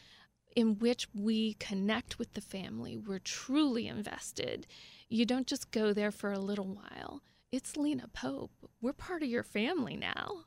in 0.56 0.78
which 0.78 1.08
we 1.14 1.54
connect 1.54 2.18
with 2.18 2.34
the 2.34 2.40
family. 2.40 2.96
We're 2.96 3.18
truly 3.18 3.86
invested. 3.86 4.66
You 5.08 5.24
don't 5.24 5.46
just 5.46 5.70
go 5.70 5.92
there 5.92 6.10
for 6.10 6.32
a 6.32 6.38
little 6.38 6.66
while. 6.66 7.22
It's 7.52 7.76
Lena 7.76 8.08
Pope. 8.08 8.52
We're 8.80 8.92
part 8.92 9.22
of 9.22 9.28
your 9.28 9.42
family 9.42 9.96
now. 9.96 10.44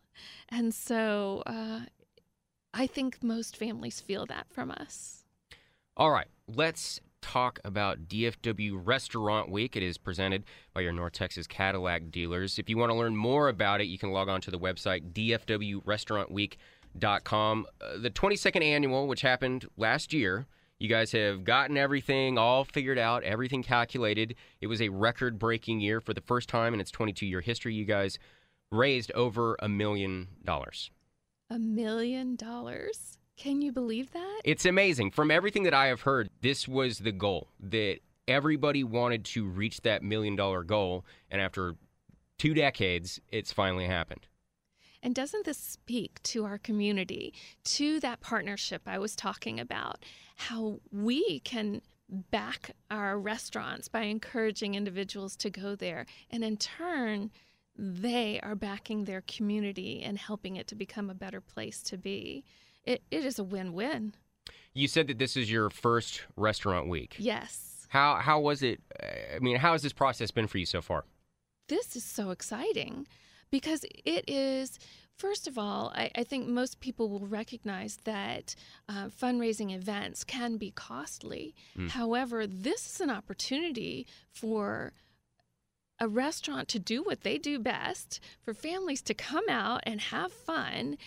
And 0.50 0.74
so 0.74 1.44
uh, 1.46 1.82
I 2.74 2.88
think 2.88 3.22
most 3.22 3.58
families 3.58 4.00
feel 4.00 4.26
that 4.28 4.48
from 4.50 4.72
us. 4.72 5.24
All 5.96 6.12
right, 6.12 6.28
let's 6.48 7.00
talk 7.22 7.60
about 7.64 8.08
DFW 8.08 8.80
Restaurant 8.84 9.50
Week. 9.50 9.76
It 9.76 9.84
is 9.84 9.98
presented 9.98 10.44
by 10.74 10.82
your 10.82 10.92
North 10.92 11.14
Texas 11.14 11.48
Cadillac 11.48 12.12
dealers. 12.12 12.60
If 12.60 12.70
you 12.70 12.78
want 12.78 12.92
to 12.92 12.98
learn 12.98 13.16
more 13.16 13.48
about 13.48 13.82
it, 13.82 13.86
you 13.86 13.98
can 13.98 14.12
log 14.12 14.28
on 14.28 14.42
to 14.42 14.52
the 14.52 14.60
website 14.60 15.14
dfwrestaurantweek.com. 15.14 16.58
Uh, 16.96 17.98
the 18.00 18.12
22nd 18.14 18.64
annual, 18.64 19.08
which 19.08 19.22
happened 19.22 19.68
last 19.78 20.14
year, 20.14 20.48
you 20.80 20.90
guys 20.90 21.12
have 21.14 21.44
gotten 21.44 21.78
everything 21.78 22.38
all 22.38 22.66
figured 22.66 23.00
out, 23.00 23.24
everything 23.24 23.64
calculated. 23.64 24.36
It 24.60 24.68
was 24.68 24.82
a 24.82 24.90
record 24.90 25.40
breaking 25.40 25.80
year 25.80 26.02
for 26.02 26.14
the 26.14 26.22
first 26.22 26.50
time 26.50 26.74
in 26.74 26.80
its 26.80 26.92
22 26.92 27.26
year 27.26 27.42
history. 27.42 27.74
You 27.74 27.86
guys 27.86 28.20
raised 28.72 29.12
over 29.14 29.56
a 29.60 29.70
million 29.70 30.28
dollars. 30.44 30.92
A 31.50 31.60
million 31.60 32.36
dollars. 32.36 33.18
Can 33.38 33.62
you 33.62 33.72
believe 33.72 34.12
that? 34.12 34.42
It's 34.44 34.66
amazing. 34.66 35.12
From 35.12 35.32
everything 35.32 35.64
that 35.64 35.74
I 35.74 35.88
have 35.88 36.02
heard, 36.02 36.30
this 36.42 36.68
was 36.68 37.00
the 37.00 37.12
goal 37.12 37.48
that 37.60 38.00
everybody 38.28 38.84
wanted 38.84 39.26
to 39.26 39.46
reach 39.46 39.82
that 39.82 40.04
million 40.04 40.36
dollar 40.36 40.64
goal. 40.64 41.06
And 41.32 41.42
after 41.42 41.76
two 42.38 42.54
decades, 42.54 43.20
it's 43.32 43.52
finally 43.52 43.86
happened. 43.86 44.28
And 45.04 45.14
doesn't 45.14 45.46
this 45.46 45.58
speak 45.58 46.24
to 46.24 46.46
our 46.46 46.58
community, 46.58 47.34
to 47.66 48.00
that 48.00 48.22
partnership 48.22 48.84
I 48.88 48.98
was 48.98 49.16
talking 49.16 49.60
about? 49.60 50.04
How 50.38 50.80
we 50.92 51.42
can 51.42 51.82
back 52.10 52.72
our 52.90 53.20
restaurants 53.20 53.90
by 53.90 54.04
encouraging 54.04 54.76
individuals 54.76 55.36
to 55.38 55.50
go 55.50 55.76
there. 55.76 56.06
And 56.32 56.44
in 56.44 56.58
turn, 56.58 57.32
they 57.76 58.40
are 58.42 58.56
backing 58.56 59.04
their 59.04 59.22
community 59.22 60.02
and 60.02 60.18
helping 60.18 60.56
it 60.56 60.68
to 60.68 60.76
become 60.76 61.10
a 61.10 61.16
better 61.16 61.42
place 61.42 61.84
to 61.84 61.98
be. 61.98 62.46
It, 62.86 63.04
it 63.12 63.26
is 63.26 63.38
a 63.38 63.44
win 63.44 63.74
win. 63.74 64.16
You 64.74 64.88
said 64.88 65.08
that 65.08 65.20
this 65.20 65.36
is 65.36 65.52
your 65.52 65.70
first 65.70 66.22
restaurant 66.38 66.88
week. 66.88 67.16
Yes. 67.20 67.88
How 67.90 68.16
how 68.16 68.40
was 68.40 68.64
it? 68.64 68.82
Uh, 69.02 69.36
I 69.36 69.40
mean, 69.40 69.58
how 69.58 69.74
has 69.74 69.84
this 69.84 69.94
process 69.94 70.32
been 70.32 70.48
for 70.48 70.58
you 70.58 70.66
so 70.66 70.82
far? 70.82 71.04
this 71.68 71.96
is 71.96 72.04
so 72.04 72.30
exciting 72.32 73.08
because 73.54 73.86
it 74.18 74.24
is 74.28 74.80
first 75.16 75.48
of 75.48 75.58
all 75.58 75.92
i, 75.96 76.10
I 76.16 76.24
think 76.24 76.48
most 76.48 76.80
people 76.80 77.08
will 77.08 77.28
recognize 77.28 78.00
that 78.04 78.56
uh, 78.90 79.08
fundraising 79.22 79.74
events 79.74 80.24
can 80.24 80.58
be 80.58 80.72
costly 80.72 81.54
Mm. 81.78 81.90
however 81.92 82.46
this 82.48 82.82
is 82.92 83.00
an 83.00 83.12
opportunity 83.20 84.06
for 84.42 84.94
a 86.00 86.08
restaurant 86.08 86.68
to 86.70 86.80
do 86.80 87.04
what 87.04 87.22
they 87.22 87.38
do 87.38 87.60
best 87.60 88.20
for 88.44 88.54
families 88.54 89.02
to 89.04 89.14
come 89.14 89.48
out 89.48 89.82
and 89.84 90.02
have 90.02 90.32
fun 90.34 90.98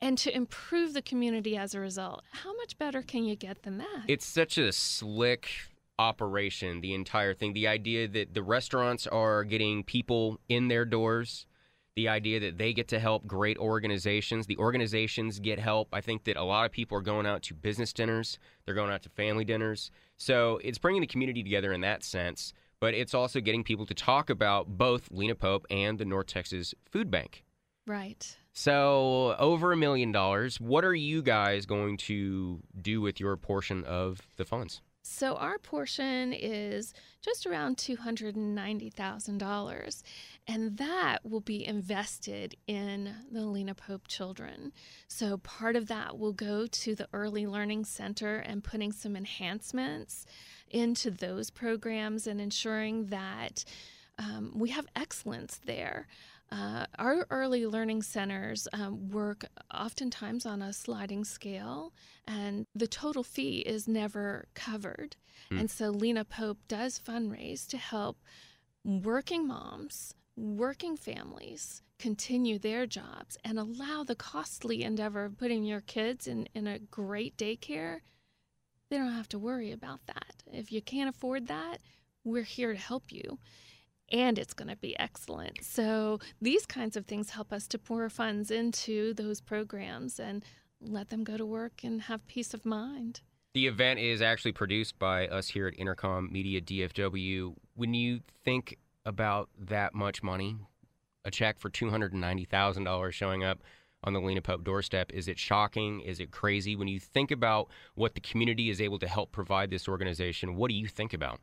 and 0.00 0.16
to 0.18 0.34
improve 0.34 0.94
the 0.94 1.02
community 1.02 1.56
as 1.56 1.74
a 1.74 1.80
result 1.80 2.22
how 2.44 2.56
much 2.56 2.78
better 2.78 3.02
can 3.02 3.24
you 3.24 3.34
get 3.36 3.62
than 3.64 3.78
that 3.78 4.04
It's 4.06 4.26
such 4.26 4.56
a 4.56 4.72
slick 4.72 5.48
operation, 5.98 6.80
the 6.80 6.94
entire 6.94 7.34
thing. 7.34 7.52
The 7.52 7.68
idea 7.68 8.08
that 8.08 8.32
the 8.32 8.42
restaurants 8.42 9.06
are 9.06 9.44
getting 9.44 9.84
people 9.84 10.40
in 10.48 10.68
their 10.68 10.86
doors, 10.86 11.44
the 12.00 12.08
idea 12.08 12.40
that 12.40 12.56
they 12.56 12.72
get 12.72 12.88
to 12.88 12.98
help 12.98 13.26
great 13.26 13.58
organizations, 13.58 14.46
the 14.46 14.56
organizations 14.56 15.38
get 15.38 15.58
help. 15.58 15.88
I 15.92 16.00
think 16.00 16.24
that 16.24 16.38
a 16.38 16.42
lot 16.42 16.64
of 16.64 16.72
people 16.72 16.96
are 16.96 17.02
going 17.02 17.26
out 17.26 17.42
to 17.42 17.54
business 17.54 17.92
dinners, 17.92 18.38
they're 18.64 18.74
going 18.74 18.90
out 18.90 19.02
to 19.02 19.10
family 19.10 19.44
dinners. 19.44 19.90
So 20.16 20.58
it's 20.64 20.78
bringing 20.78 21.02
the 21.02 21.06
community 21.06 21.42
together 21.42 21.74
in 21.74 21.82
that 21.82 22.02
sense, 22.02 22.54
but 22.80 22.94
it's 22.94 23.12
also 23.12 23.38
getting 23.40 23.62
people 23.62 23.84
to 23.84 23.92
talk 23.92 24.30
about 24.30 24.78
both 24.78 25.10
Lena 25.10 25.34
Pope 25.34 25.66
and 25.68 25.98
the 25.98 26.06
North 26.06 26.28
Texas 26.28 26.74
Food 26.90 27.10
Bank. 27.10 27.44
right 27.86 28.34
So, 28.54 29.36
over 29.38 29.70
a 29.70 29.76
million 29.76 30.10
dollars. 30.10 30.58
What 30.58 30.86
are 30.86 30.94
you 30.94 31.20
guys 31.20 31.66
going 31.66 31.98
to 31.98 32.62
do 32.80 33.02
with 33.02 33.20
your 33.20 33.36
portion 33.36 33.84
of 33.84 34.22
the 34.38 34.46
funds? 34.46 34.80
So 35.02 35.34
our 35.36 35.58
portion 35.58 36.32
is 36.32 36.94
just 37.22 37.46
around 37.46 37.76
$290,000, 37.78 40.02
and 40.46 40.76
that 40.76 41.18
will 41.24 41.40
be 41.40 41.66
invested 41.66 42.54
in 42.66 43.14
the 43.30 43.46
Lena 43.46 43.74
Pope 43.74 44.08
children. 44.08 44.72
So 45.08 45.38
part 45.38 45.76
of 45.76 45.86
that 45.88 46.18
will 46.18 46.32
go 46.32 46.66
to 46.66 46.94
the 46.94 47.08
Early 47.12 47.46
Learning 47.46 47.84
Center 47.84 48.38
and 48.38 48.62
putting 48.62 48.92
some 48.92 49.16
enhancements 49.16 50.26
into 50.70 51.10
those 51.10 51.50
programs 51.50 52.26
and 52.26 52.40
ensuring 52.40 53.06
that 53.06 53.64
um, 54.18 54.52
we 54.54 54.70
have 54.70 54.86
excellence 54.94 55.60
there. 55.64 56.06
Uh, 56.52 56.84
our 56.98 57.26
early 57.30 57.64
learning 57.64 58.02
centers 58.02 58.66
um, 58.72 59.08
work 59.10 59.44
oftentimes 59.72 60.44
on 60.44 60.62
a 60.62 60.72
sliding 60.72 61.24
scale, 61.24 61.92
and 62.26 62.66
the 62.74 62.88
total 62.88 63.22
fee 63.22 63.58
is 63.58 63.86
never 63.86 64.46
covered. 64.54 65.16
Mm. 65.52 65.60
And 65.60 65.70
so 65.70 65.90
Lena 65.90 66.24
Pope 66.24 66.58
does 66.66 66.98
fundraise 66.98 67.68
to 67.68 67.76
help 67.76 68.18
working 68.84 69.46
moms, 69.46 70.14
working 70.36 70.96
families 70.96 71.82
continue 72.00 72.58
their 72.58 72.86
jobs 72.86 73.36
and 73.44 73.58
allow 73.58 74.02
the 74.02 74.16
costly 74.16 74.82
endeavor 74.82 75.24
of 75.24 75.38
putting 75.38 75.64
your 75.64 75.82
kids 75.82 76.26
in, 76.26 76.48
in 76.54 76.66
a 76.66 76.78
great 76.78 77.36
daycare. 77.36 78.00
They 78.88 78.96
don't 78.96 79.12
have 79.12 79.28
to 79.28 79.38
worry 79.38 79.70
about 79.70 80.00
that. 80.06 80.42
If 80.50 80.72
you 80.72 80.82
can't 80.82 81.14
afford 81.14 81.46
that, 81.46 81.78
we're 82.24 82.42
here 82.42 82.72
to 82.72 82.78
help 82.78 83.12
you 83.12 83.38
and 84.10 84.38
it's 84.38 84.54
going 84.54 84.68
to 84.68 84.76
be 84.76 84.98
excellent. 84.98 85.62
So 85.62 86.18
these 86.40 86.66
kinds 86.66 86.96
of 86.96 87.06
things 87.06 87.30
help 87.30 87.52
us 87.52 87.66
to 87.68 87.78
pour 87.78 88.08
funds 88.08 88.50
into 88.50 89.14
those 89.14 89.40
programs 89.40 90.18
and 90.18 90.44
let 90.80 91.10
them 91.10 91.24
go 91.24 91.36
to 91.36 91.46
work 91.46 91.84
and 91.84 92.02
have 92.02 92.26
peace 92.26 92.54
of 92.54 92.64
mind. 92.64 93.20
The 93.52 93.66
event 93.66 93.98
is 93.98 94.22
actually 94.22 94.52
produced 94.52 94.98
by 94.98 95.26
us 95.26 95.48
here 95.48 95.66
at 95.66 95.78
Intercom 95.78 96.32
Media 96.32 96.60
DFW. 96.60 97.54
When 97.74 97.94
you 97.94 98.20
think 98.44 98.78
about 99.04 99.48
that 99.58 99.94
much 99.94 100.22
money, 100.22 100.56
a 101.24 101.30
check 101.30 101.58
for 101.58 101.68
$290,000 101.68 103.12
showing 103.12 103.44
up 103.44 103.62
on 104.02 104.12
the 104.12 104.20
Lena 104.20 104.40
Pope 104.40 104.64
doorstep, 104.64 105.12
is 105.12 105.28
it 105.28 105.38
shocking? 105.38 106.00
Is 106.00 106.20
it 106.20 106.30
crazy? 106.30 106.76
When 106.76 106.88
you 106.88 106.98
think 107.00 107.30
about 107.30 107.68
what 107.94 108.14
the 108.14 108.20
community 108.20 108.70
is 108.70 108.80
able 108.80 108.98
to 109.00 109.08
help 109.08 109.32
provide 109.32 109.70
this 109.70 109.88
organization, 109.88 110.54
what 110.54 110.70
do 110.70 110.74
you 110.74 110.86
think 110.86 111.12
about? 111.12 111.40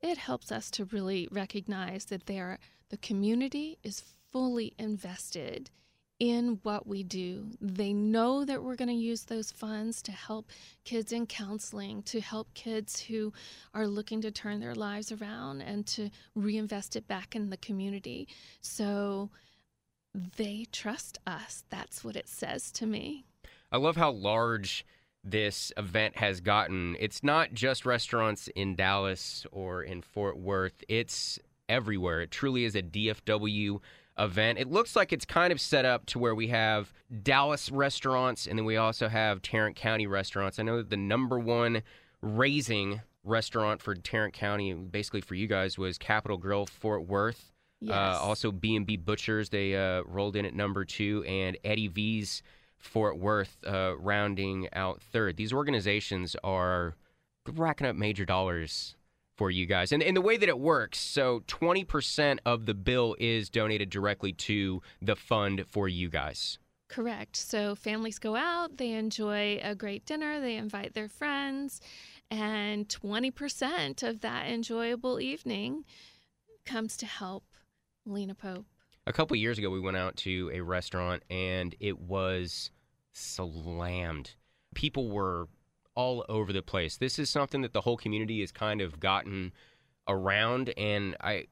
It 0.00 0.18
helps 0.18 0.52
us 0.52 0.70
to 0.72 0.84
really 0.86 1.28
recognize 1.30 2.06
that 2.06 2.26
there 2.26 2.58
the 2.90 2.96
community 2.98 3.78
is 3.82 4.02
fully 4.30 4.74
invested 4.78 5.70
in 6.18 6.58
what 6.62 6.86
we 6.86 7.04
do. 7.04 7.46
They 7.60 7.92
know 7.92 8.44
that 8.44 8.62
we're 8.62 8.76
going 8.76 8.88
to 8.88 8.94
use 8.94 9.24
those 9.24 9.52
funds 9.52 10.02
to 10.02 10.12
help 10.12 10.50
kids 10.84 11.12
in 11.12 11.26
counseling, 11.26 12.02
to 12.04 12.20
help 12.20 12.52
kids 12.54 13.00
who 13.00 13.32
are 13.72 13.86
looking 13.86 14.20
to 14.22 14.30
turn 14.30 14.58
their 14.58 14.74
lives 14.74 15.12
around 15.12 15.60
and 15.60 15.86
to 15.88 16.10
reinvest 16.34 16.96
it 16.96 17.06
back 17.06 17.36
in 17.36 17.50
the 17.50 17.56
community. 17.56 18.26
So 18.60 19.30
they 20.36 20.66
trust 20.72 21.18
us. 21.26 21.64
That's 21.70 22.02
what 22.02 22.16
it 22.16 22.28
says 22.28 22.72
to 22.72 22.86
me. 22.86 23.24
I 23.70 23.76
love 23.76 23.96
how 23.96 24.10
large 24.10 24.84
this 25.24 25.72
event 25.76 26.16
has 26.16 26.40
gotten. 26.40 26.96
It's 26.98 27.22
not 27.22 27.52
just 27.52 27.84
restaurants 27.84 28.48
in 28.54 28.76
Dallas 28.76 29.46
or 29.52 29.82
in 29.82 30.02
Fort 30.02 30.38
Worth, 30.38 30.84
it's 30.88 31.38
everywhere. 31.68 32.22
It 32.22 32.30
truly 32.30 32.64
is 32.64 32.74
a 32.74 32.82
DFW 32.82 33.80
event. 34.18 34.58
It 34.58 34.68
looks 34.68 34.96
like 34.96 35.12
it's 35.12 35.24
kind 35.24 35.52
of 35.52 35.60
set 35.60 35.84
up 35.84 36.06
to 36.06 36.18
where 36.18 36.34
we 36.34 36.48
have 36.48 36.92
Dallas 37.22 37.70
restaurants 37.70 38.46
and 38.46 38.58
then 38.58 38.64
we 38.64 38.76
also 38.76 39.08
have 39.08 39.42
Tarrant 39.42 39.76
County 39.76 40.06
restaurants. 40.06 40.58
I 40.58 40.62
know 40.62 40.78
that 40.78 40.90
the 40.90 40.96
number 40.96 41.38
one 41.38 41.82
raising 42.20 43.00
restaurant 43.24 43.80
for 43.80 43.94
Tarrant 43.94 44.34
County, 44.34 44.72
basically 44.72 45.20
for 45.20 45.34
you 45.34 45.46
guys, 45.46 45.78
was 45.78 45.98
Capital 45.98 46.36
Grille 46.36 46.66
Fort 46.66 47.06
Worth. 47.06 47.52
Uh, 47.80 47.86
yes. 47.86 47.96
Uh, 47.96 48.18
also, 48.20 48.50
B&B 48.50 48.96
Butchers, 48.96 49.50
they 49.50 49.76
uh, 49.76 50.02
rolled 50.04 50.34
in 50.34 50.44
at 50.44 50.54
number 50.54 50.84
two, 50.84 51.22
and 51.28 51.56
Eddie 51.62 51.86
V's 51.86 52.42
Fort 52.78 53.18
Worth 53.18 53.58
uh, 53.66 53.96
rounding 53.98 54.68
out 54.72 55.02
third. 55.02 55.36
These 55.36 55.52
organizations 55.52 56.36
are 56.42 56.94
racking 57.46 57.86
up 57.86 57.96
major 57.96 58.24
dollars 58.24 58.94
for 59.36 59.50
you 59.50 59.66
guys. 59.66 59.92
And, 59.92 60.02
and 60.02 60.16
the 60.16 60.20
way 60.20 60.36
that 60.36 60.48
it 60.48 60.58
works, 60.58 60.98
so 60.98 61.40
20% 61.46 62.38
of 62.44 62.66
the 62.66 62.74
bill 62.74 63.14
is 63.18 63.48
donated 63.48 63.88
directly 63.88 64.32
to 64.32 64.82
the 65.00 65.14
fund 65.14 65.64
for 65.68 65.88
you 65.88 66.08
guys. 66.08 66.58
Correct. 66.88 67.36
So 67.36 67.74
families 67.74 68.18
go 68.18 68.34
out, 68.34 68.78
they 68.78 68.92
enjoy 68.92 69.60
a 69.62 69.74
great 69.74 70.04
dinner, 70.06 70.40
they 70.40 70.56
invite 70.56 70.94
their 70.94 71.08
friends, 71.08 71.80
and 72.30 72.88
20% 72.88 74.02
of 74.02 74.20
that 74.20 74.46
enjoyable 74.46 75.20
evening 75.20 75.84
comes 76.64 76.96
to 76.98 77.06
help 77.06 77.44
Lena 78.04 78.34
Pope 78.34 78.66
a 79.08 79.12
couple 79.12 79.34
years 79.36 79.58
ago 79.58 79.70
we 79.70 79.80
went 79.80 79.96
out 79.96 80.16
to 80.16 80.50
a 80.52 80.60
restaurant 80.60 81.22
and 81.30 81.74
it 81.80 81.98
was 81.98 82.70
slammed. 83.12 84.34
People 84.74 85.10
were 85.10 85.48
all 85.94 86.24
over 86.28 86.52
the 86.52 86.62
place. 86.62 86.98
This 86.98 87.18
is 87.18 87.30
something 87.30 87.62
that 87.62 87.72
the 87.72 87.80
whole 87.80 87.96
community 87.96 88.40
has 88.40 88.52
kind 88.52 88.80
of 88.82 89.00
gotten 89.00 89.52
around 90.06 90.72
and 90.76 91.16
I 91.20 91.46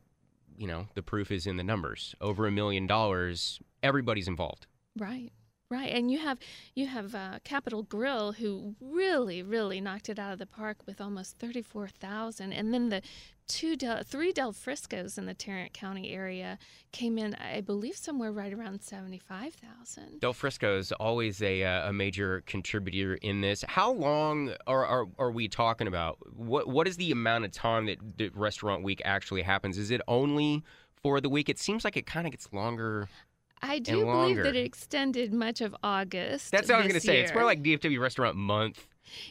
you 0.58 0.66
know, 0.66 0.86
the 0.94 1.02
proof 1.02 1.30
is 1.30 1.46
in 1.46 1.56
the 1.56 1.64
numbers. 1.64 2.14
Over 2.20 2.46
a 2.46 2.50
million 2.50 2.86
dollars, 2.86 3.60
everybody's 3.82 4.28
involved. 4.28 4.66
Right. 4.98 5.30
Right, 5.68 5.90
and 5.92 6.12
you 6.12 6.18
have 6.18 6.38
you 6.76 6.86
have 6.86 7.16
uh, 7.16 7.40
Capital 7.42 7.82
Grille 7.82 8.30
who 8.32 8.76
really 8.80 9.42
really 9.42 9.80
knocked 9.80 10.08
it 10.08 10.16
out 10.16 10.32
of 10.32 10.38
the 10.38 10.46
park 10.46 10.76
with 10.86 11.00
almost 11.00 11.40
thirty 11.40 11.60
four 11.60 11.88
thousand, 11.88 12.52
and 12.52 12.72
then 12.72 12.88
the 12.88 13.02
two 13.48 13.74
Del, 13.74 14.04
three 14.04 14.30
Del 14.30 14.52
Friscos 14.52 15.18
in 15.18 15.26
the 15.26 15.34
Tarrant 15.34 15.72
County 15.72 16.12
area 16.12 16.56
came 16.92 17.18
in, 17.18 17.34
I 17.34 17.62
believe, 17.62 17.96
somewhere 17.96 18.30
right 18.30 18.52
around 18.52 18.80
seventy 18.80 19.18
five 19.18 19.54
thousand. 19.54 20.20
Del 20.20 20.32
Frisco 20.32 20.78
is 20.78 20.92
always 20.92 21.42
a 21.42 21.64
uh, 21.64 21.88
a 21.88 21.92
major 21.92 22.44
contributor 22.46 23.14
in 23.14 23.40
this. 23.40 23.64
How 23.66 23.90
long 23.90 24.54
are, 24.68 24.86
are 24.86 25.06
are 25.18 25.32
we 25.32 25.48
talking 25.48 25.88
about? 25.88 26.18
What 26.32 26.68
what 26.68 26.86
is 26.86 26.96
the 26.96 27.10
amount 27.10 27.44
of 27.44 27.50
time 27.50 27.86
that, 27.86 27.98
that 28.18 28.36
Restaurant 28.36 28.84
Week 28.84 29.02
actually 29.04 29.42
happens? 29.42 29.78
Is 29.78 29.90
it 29.90 30.00
only 30.06 30.62
for 31.02 31.20
the 31.20 31.28
week? 31.28 31.48
It 31.48 31.58
seems 31.58 31.84
like 31.84 31.96
it 31.96 32.06
kind 32.06 32.24
of 32.28 32.30
gets 32.30 32.52
longer. 32.52 33.08
I 33.62 33.78
do 33.78 34.04
believe 34.04 34.36
that 34.36 34.56
it 34.56 34.64
extended 34.64 35.32
much 35.32 35.60
of 35.60 35.74
August. 35.82 36.52
That's 36.52 36.68
what 36.68 36.76
I 36.76 36.78
was 36.78 36.88
going 36.88 37.00
to 37.00 37.06
say. 37.06 37.20
It's 37.20 37.34
more 37.34 37.44
like 37.44 37.62
DFW 37.62 38.00
Restaurant 38.00 38.36
Month 38.36 38.86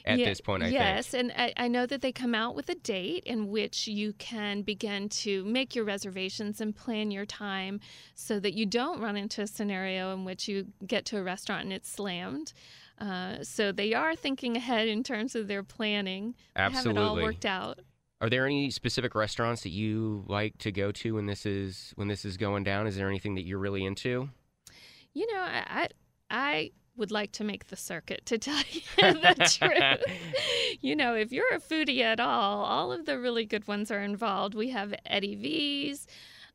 at 0.06 0.20
yeah, 0.20 0.26
this 0.26 0.42
point, 0.42 0.64
I 0.64 0.68
yes, 0.68 1.08
think. 1.08 1.32
and 1.32 1.34
I, 1.36 1.66
I, 1.66 1.68
know 1.68 1.86
that 1.86 2.02
they 2.02 2.12
come 2.12 2.34
out 2.34 2.56
with 2.56 2.70
a 2.70 2.76
date 2.76 3.24
in 3.26 3.50
which 3.50 3.88
you 3.88 4.14
can 4.14 4.62
begin 4.62 5.10
to 5.10 5.44
make 5.44 5.76
your 5.76 5.86
reservations 5.86 6.62
and 6.62 6.76
plan 6.76 7.12
your 7.12 7.26
time 7.26 7.80
so 8.14 8.40
that 8.40 8.54
you 8.54 8.66
don't 8.66 9.02
run 9.02 9.18
into 9.18 9.42
a 9.42 9.48
scenario 9.48 10.14
in 10.14 10.26
which 10.26 10.48
you 10.48 10.68
get 10.86 11.06
to 11.06 11.18
a 11.18 11.24
restaurant 11.24 11.64
and 11.64 11.74
it's 11.74 11.92
slammed. 11.92 12.54
Uh, 13.00 13.44
so 13.44 13.72
they 13.72 13.94
are 13.94 14.16
thinking 14.16 14.56
ahead 14.56 14.88
in 14.88 15.04
terms 15.04 15.36
of 15.36 15.48
their 15.48 15.64
planning. 15.64 16.36
Absolutely. 16.56 16.94
They 16.94 17.00
have 17.00 17.06
it 17.06 17.10
all 17.10 17.16
worked 17.24 17.46
out. 17.46 17.80
Are 18.22 18.30
there 18.30 18.46
any 18.46 18.70
specific 18.70 19.14
restaurants 19.14 19.64
that 19.64 19.70
you 19.70 20.24
like 20.28 20.58
to 20.60 20.72
go 20.72 20.92
to 20.94 21.16
when 21.16 21.26
this 21.26 21.46
is 21.46 21.94
when 21.96 22.08
this 22.08 22.24
is 22.24 22.38
going 22.38 22.64
down? 22.64 22.88
Is 22.88 22.96
there 22.96 23.10
anything 23.10 23.36
that 23.36 23.44
you're 23.44 23.60
really 23.60 23.86
into? 23.86 24.30
You 25.14 25.34
know, 25.34 25.42
I 25.42 25.90
I 26.30 26.72
would 26.98 27.12
like 27.12 27.34
to 27.34 27.44
make 27.44 27.68
the 27.68 27.76
circuit 27.76 28.26
to 28.26 28.38
tell 28.38 28.62
you 28.72 28.82
the 28.98 29.58
truth. 29.60 30.18
you 30.82 30.96
know, 30.96 31.14
if 31.14 31.32
you're 31.32 31.54
a 31.54 31.60
foodie 31.60 32.02
at 32.02 32.20
all, 32.20 32.64
all 32.64 32.92
of 32.92 33.06
the 33.06 33.20
really 33.20 33.46
good 33.46 33.68
ones 33.68 33.92
are 33.92 34.02
involved. 34.02 34.56
We 34.56 34.70
have 34.70 34.94
Eddie 35.06 35.36
V's, 35.36 36.08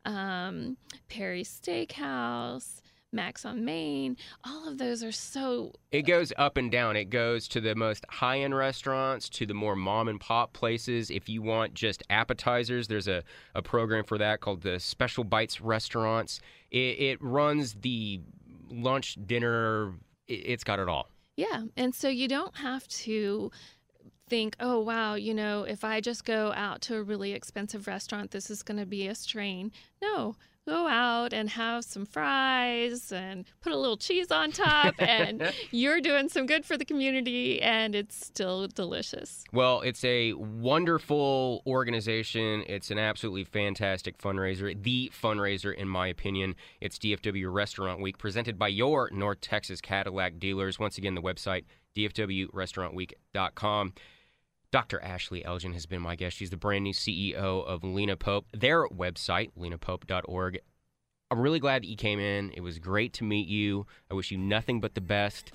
um, 0.05 0.77
Perry's 1.09 1.51
Steakhouse, 1.51 2.81
Max 3.13 3.45
on 3.45 3.65
Main. 3.65 4.17
All 4.45 4.69
of 4.69 4.79
those 4.79 5.03
are 5.03 5.13
so. 5.13 5.73
It 5.91 6.03
goes 6.03 6.33
up 6.37 6.57
and 6.57 6.71
down. 6.71 6.97
It 6.97 7.11
goes 7.11 7.49
to 7.49 7.61
the 7.61 7.75
most 7.75 8.05
high 8.09 8.41
end 8.41 8.55
restaurants, 8.55 9.29
to 9.31 9.47
the 9.47 9.55
more 9.55 9.77
mom 9.77 10.09
and 10.09 10.21
pop 10.21 10.53
places. 10.53 11.11
If 11.11 11.29
you 11.29 11.43
want 11.43 11.75
just 11.75 12.03
appetizers, 12.11 12.89
there's 12.89 13.09
a, 13.09 13.23
a 13.55 13.63
program 13.63 14.05
for 14.05 14.19
that 14.19 14.41
called 14.41 14.63
the 14.63 14.79
Special 14.79 15.25
Bites 15.25 15.61
Restaurants. 15.61 16.41
It, 16.71 17.01
it 17.01 17.23
runs 17.23 17.75
the 17.75 18.21
lunch, 18.71 19.17
dinner, 19.27 19.95
it, 20.29 20.35
it's 20.35 20.65
got 20.65 20.79
it 20.79 20.89
all. 20.89 21.09
Yeah. 21.37 21.65
And 21.77 21.95
so 21.95 22.09
you 22.09 22.29
don't 22.29 22.57
have 22.57 22.87
to 22.89 23.51
think, 24.29 24.55
oh, 24.61 24.79
wow, 24.79 25.15
you 25.15 25.35
know, 25.35 25.65
if 25.65 25.83
I 25.83 26.01
just 26.01 26.25
go 26.25 26.53
out 26.55 26.81
to 26.83 26.97
a 26.97 27.03
really 27.03 27.33
expensive 27.33 27.87
restaurant, 27.87 28.31
this 28.31 28.49
is 28.49 28.63
going 28.63 28.79
to 28.79 28.87
be 28.87 29.09
a 29.09 29.15
strain. 29.15 29.73
No, 30.01 30.37
go 30.67 30.87
out 30.87 31.33
and 31.33 31.49
have 31.51 31.85
some 31.85 32.05
fries 32.07 33.13
and 33.13 33.45
put 33.61 33.73
a 33.73 33.77
little 33.77 33.97
cheese 33.97 34.31
on 34.31 34.53
top 34.53 34.95
and 35.01 35.53
you're 35.71 36.01
doing 36.01 36.29
some 36.29 36.47
good 36.47 36.65
for 36.65 36.77
the 36.77 36.85
community 36.85 37.61
and 37.63 37.95
it's 37.95 38.27
still 38.27 38.69
delicious. 38.69 39.45
Well, 39.53 39.81
it's 39.81 40.05
a 40.05 40.33
wonderful 40.35 41.63
organization. 41.67 42.65
It's 42.67 42.91
an 42.91 42.99
absolutely 42.99 43.45
fantastic 43.45 44.19
fundraiser. 44.19 44.81
The 44.81 45.11
fundraiser 45.21 45.75
in 45.75 45.89
my 45.89 46.07
opinion. 46.07 46.55
It's 46.81 46.99
DFW 46.99 47.53
Restaurant 47.53 48.01
Week 48.01 48.19
presented 48.19 48.59
by 48.59 48.69
your 48.69 49.11
North 49.13 49.41
Texas 49.41 49.81
Cadillac 49.81 50.39
dealers. 50.39 50.79
Once 50.79 50.99
again, 50.99 51.15
the 51.15 51.23
website 51.23 51.65
dfwrestaurantweek.com. 51.97 53.93
Dr. 54.73 55.03
Ashley 55.03 55.45
Elgin 55.45 55.73
has 55.73 55.87
been 55.87 56.01
my 56.01 56.15
guest. 56.15 56.37
She's 56.37 56.51
the 56.51 56.57
brand 56.57 56.85
new 56.85 56.93
CEO 56.93 57.67
of 57.67 57.83
Lena 57.83 58.17
Pope. 58.17 58.47
Their 58.53 58.87
website, 58.89 59.51
lenapope.org. 59.59 60.61
I'm 61.31 61.41
really 61.41 61.59
glad 61.59 61.83
that 61.83 61.89
you 61.89 61.97
came 61.97 62.21
in. 62.21 62.53
It 62.53 62.61
was 62.61 62.79
great 62.79 63.13
to 63.15 63.25
meet 63.25 63.49
you. 63.49 63.87
I 64.11 64.15
wish 64.15 64.31
you 64.31 64.39
nothing 64.39 64.81
but 64.81 64.95
the 64.95 65.01
best. 65.01 65.53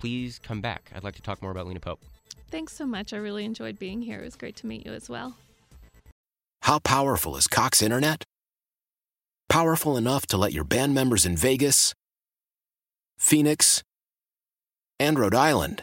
Please 0.00 0.40
come 0.40 0.60
back. 0.60 0.90
I'd 0.94 1.04
like 1.04 1.14
to 1.16 1.22
talk 1.22 1.42
more 1.42 1.50
about 1.50 1.66
Lena 1.66 1.80
Pope. 1.80 2.00
Thanks 2.50 2.72
so 2.72 2.86
much. 2.86 3.12
I 3.12 3.16
really 3.18 3.44
enjoyed 3.44 3.78
being 3.78 4.02
here. 4.02 4.20
It 4.20 4.24
was 4.24 4.36
great 4.36 4.56
to 4.56 4.66
meet 4.66 4.84
you 4.84 4.92
as 4.92 5.08
well. 5.08 5.36
How 6.62 6.78
powerful 6.80 7.36
is 7.36 7.46
Cox 7.46 7.82
Internet? 7.82 8.24
Powerful 9.48 9.96
enough 9.96 10.26
to 10.26 10.36
let 10.36 10.52
your 10.52 10.64
band 10.64 10.94
members 10.94 11.24
in 11.24 11.36
Vegas, 11.36 11.94
Phoenix, 13.16 13.82
and 14.98 15.18
Rhode 15.18 15.34
Island 15.34 15.82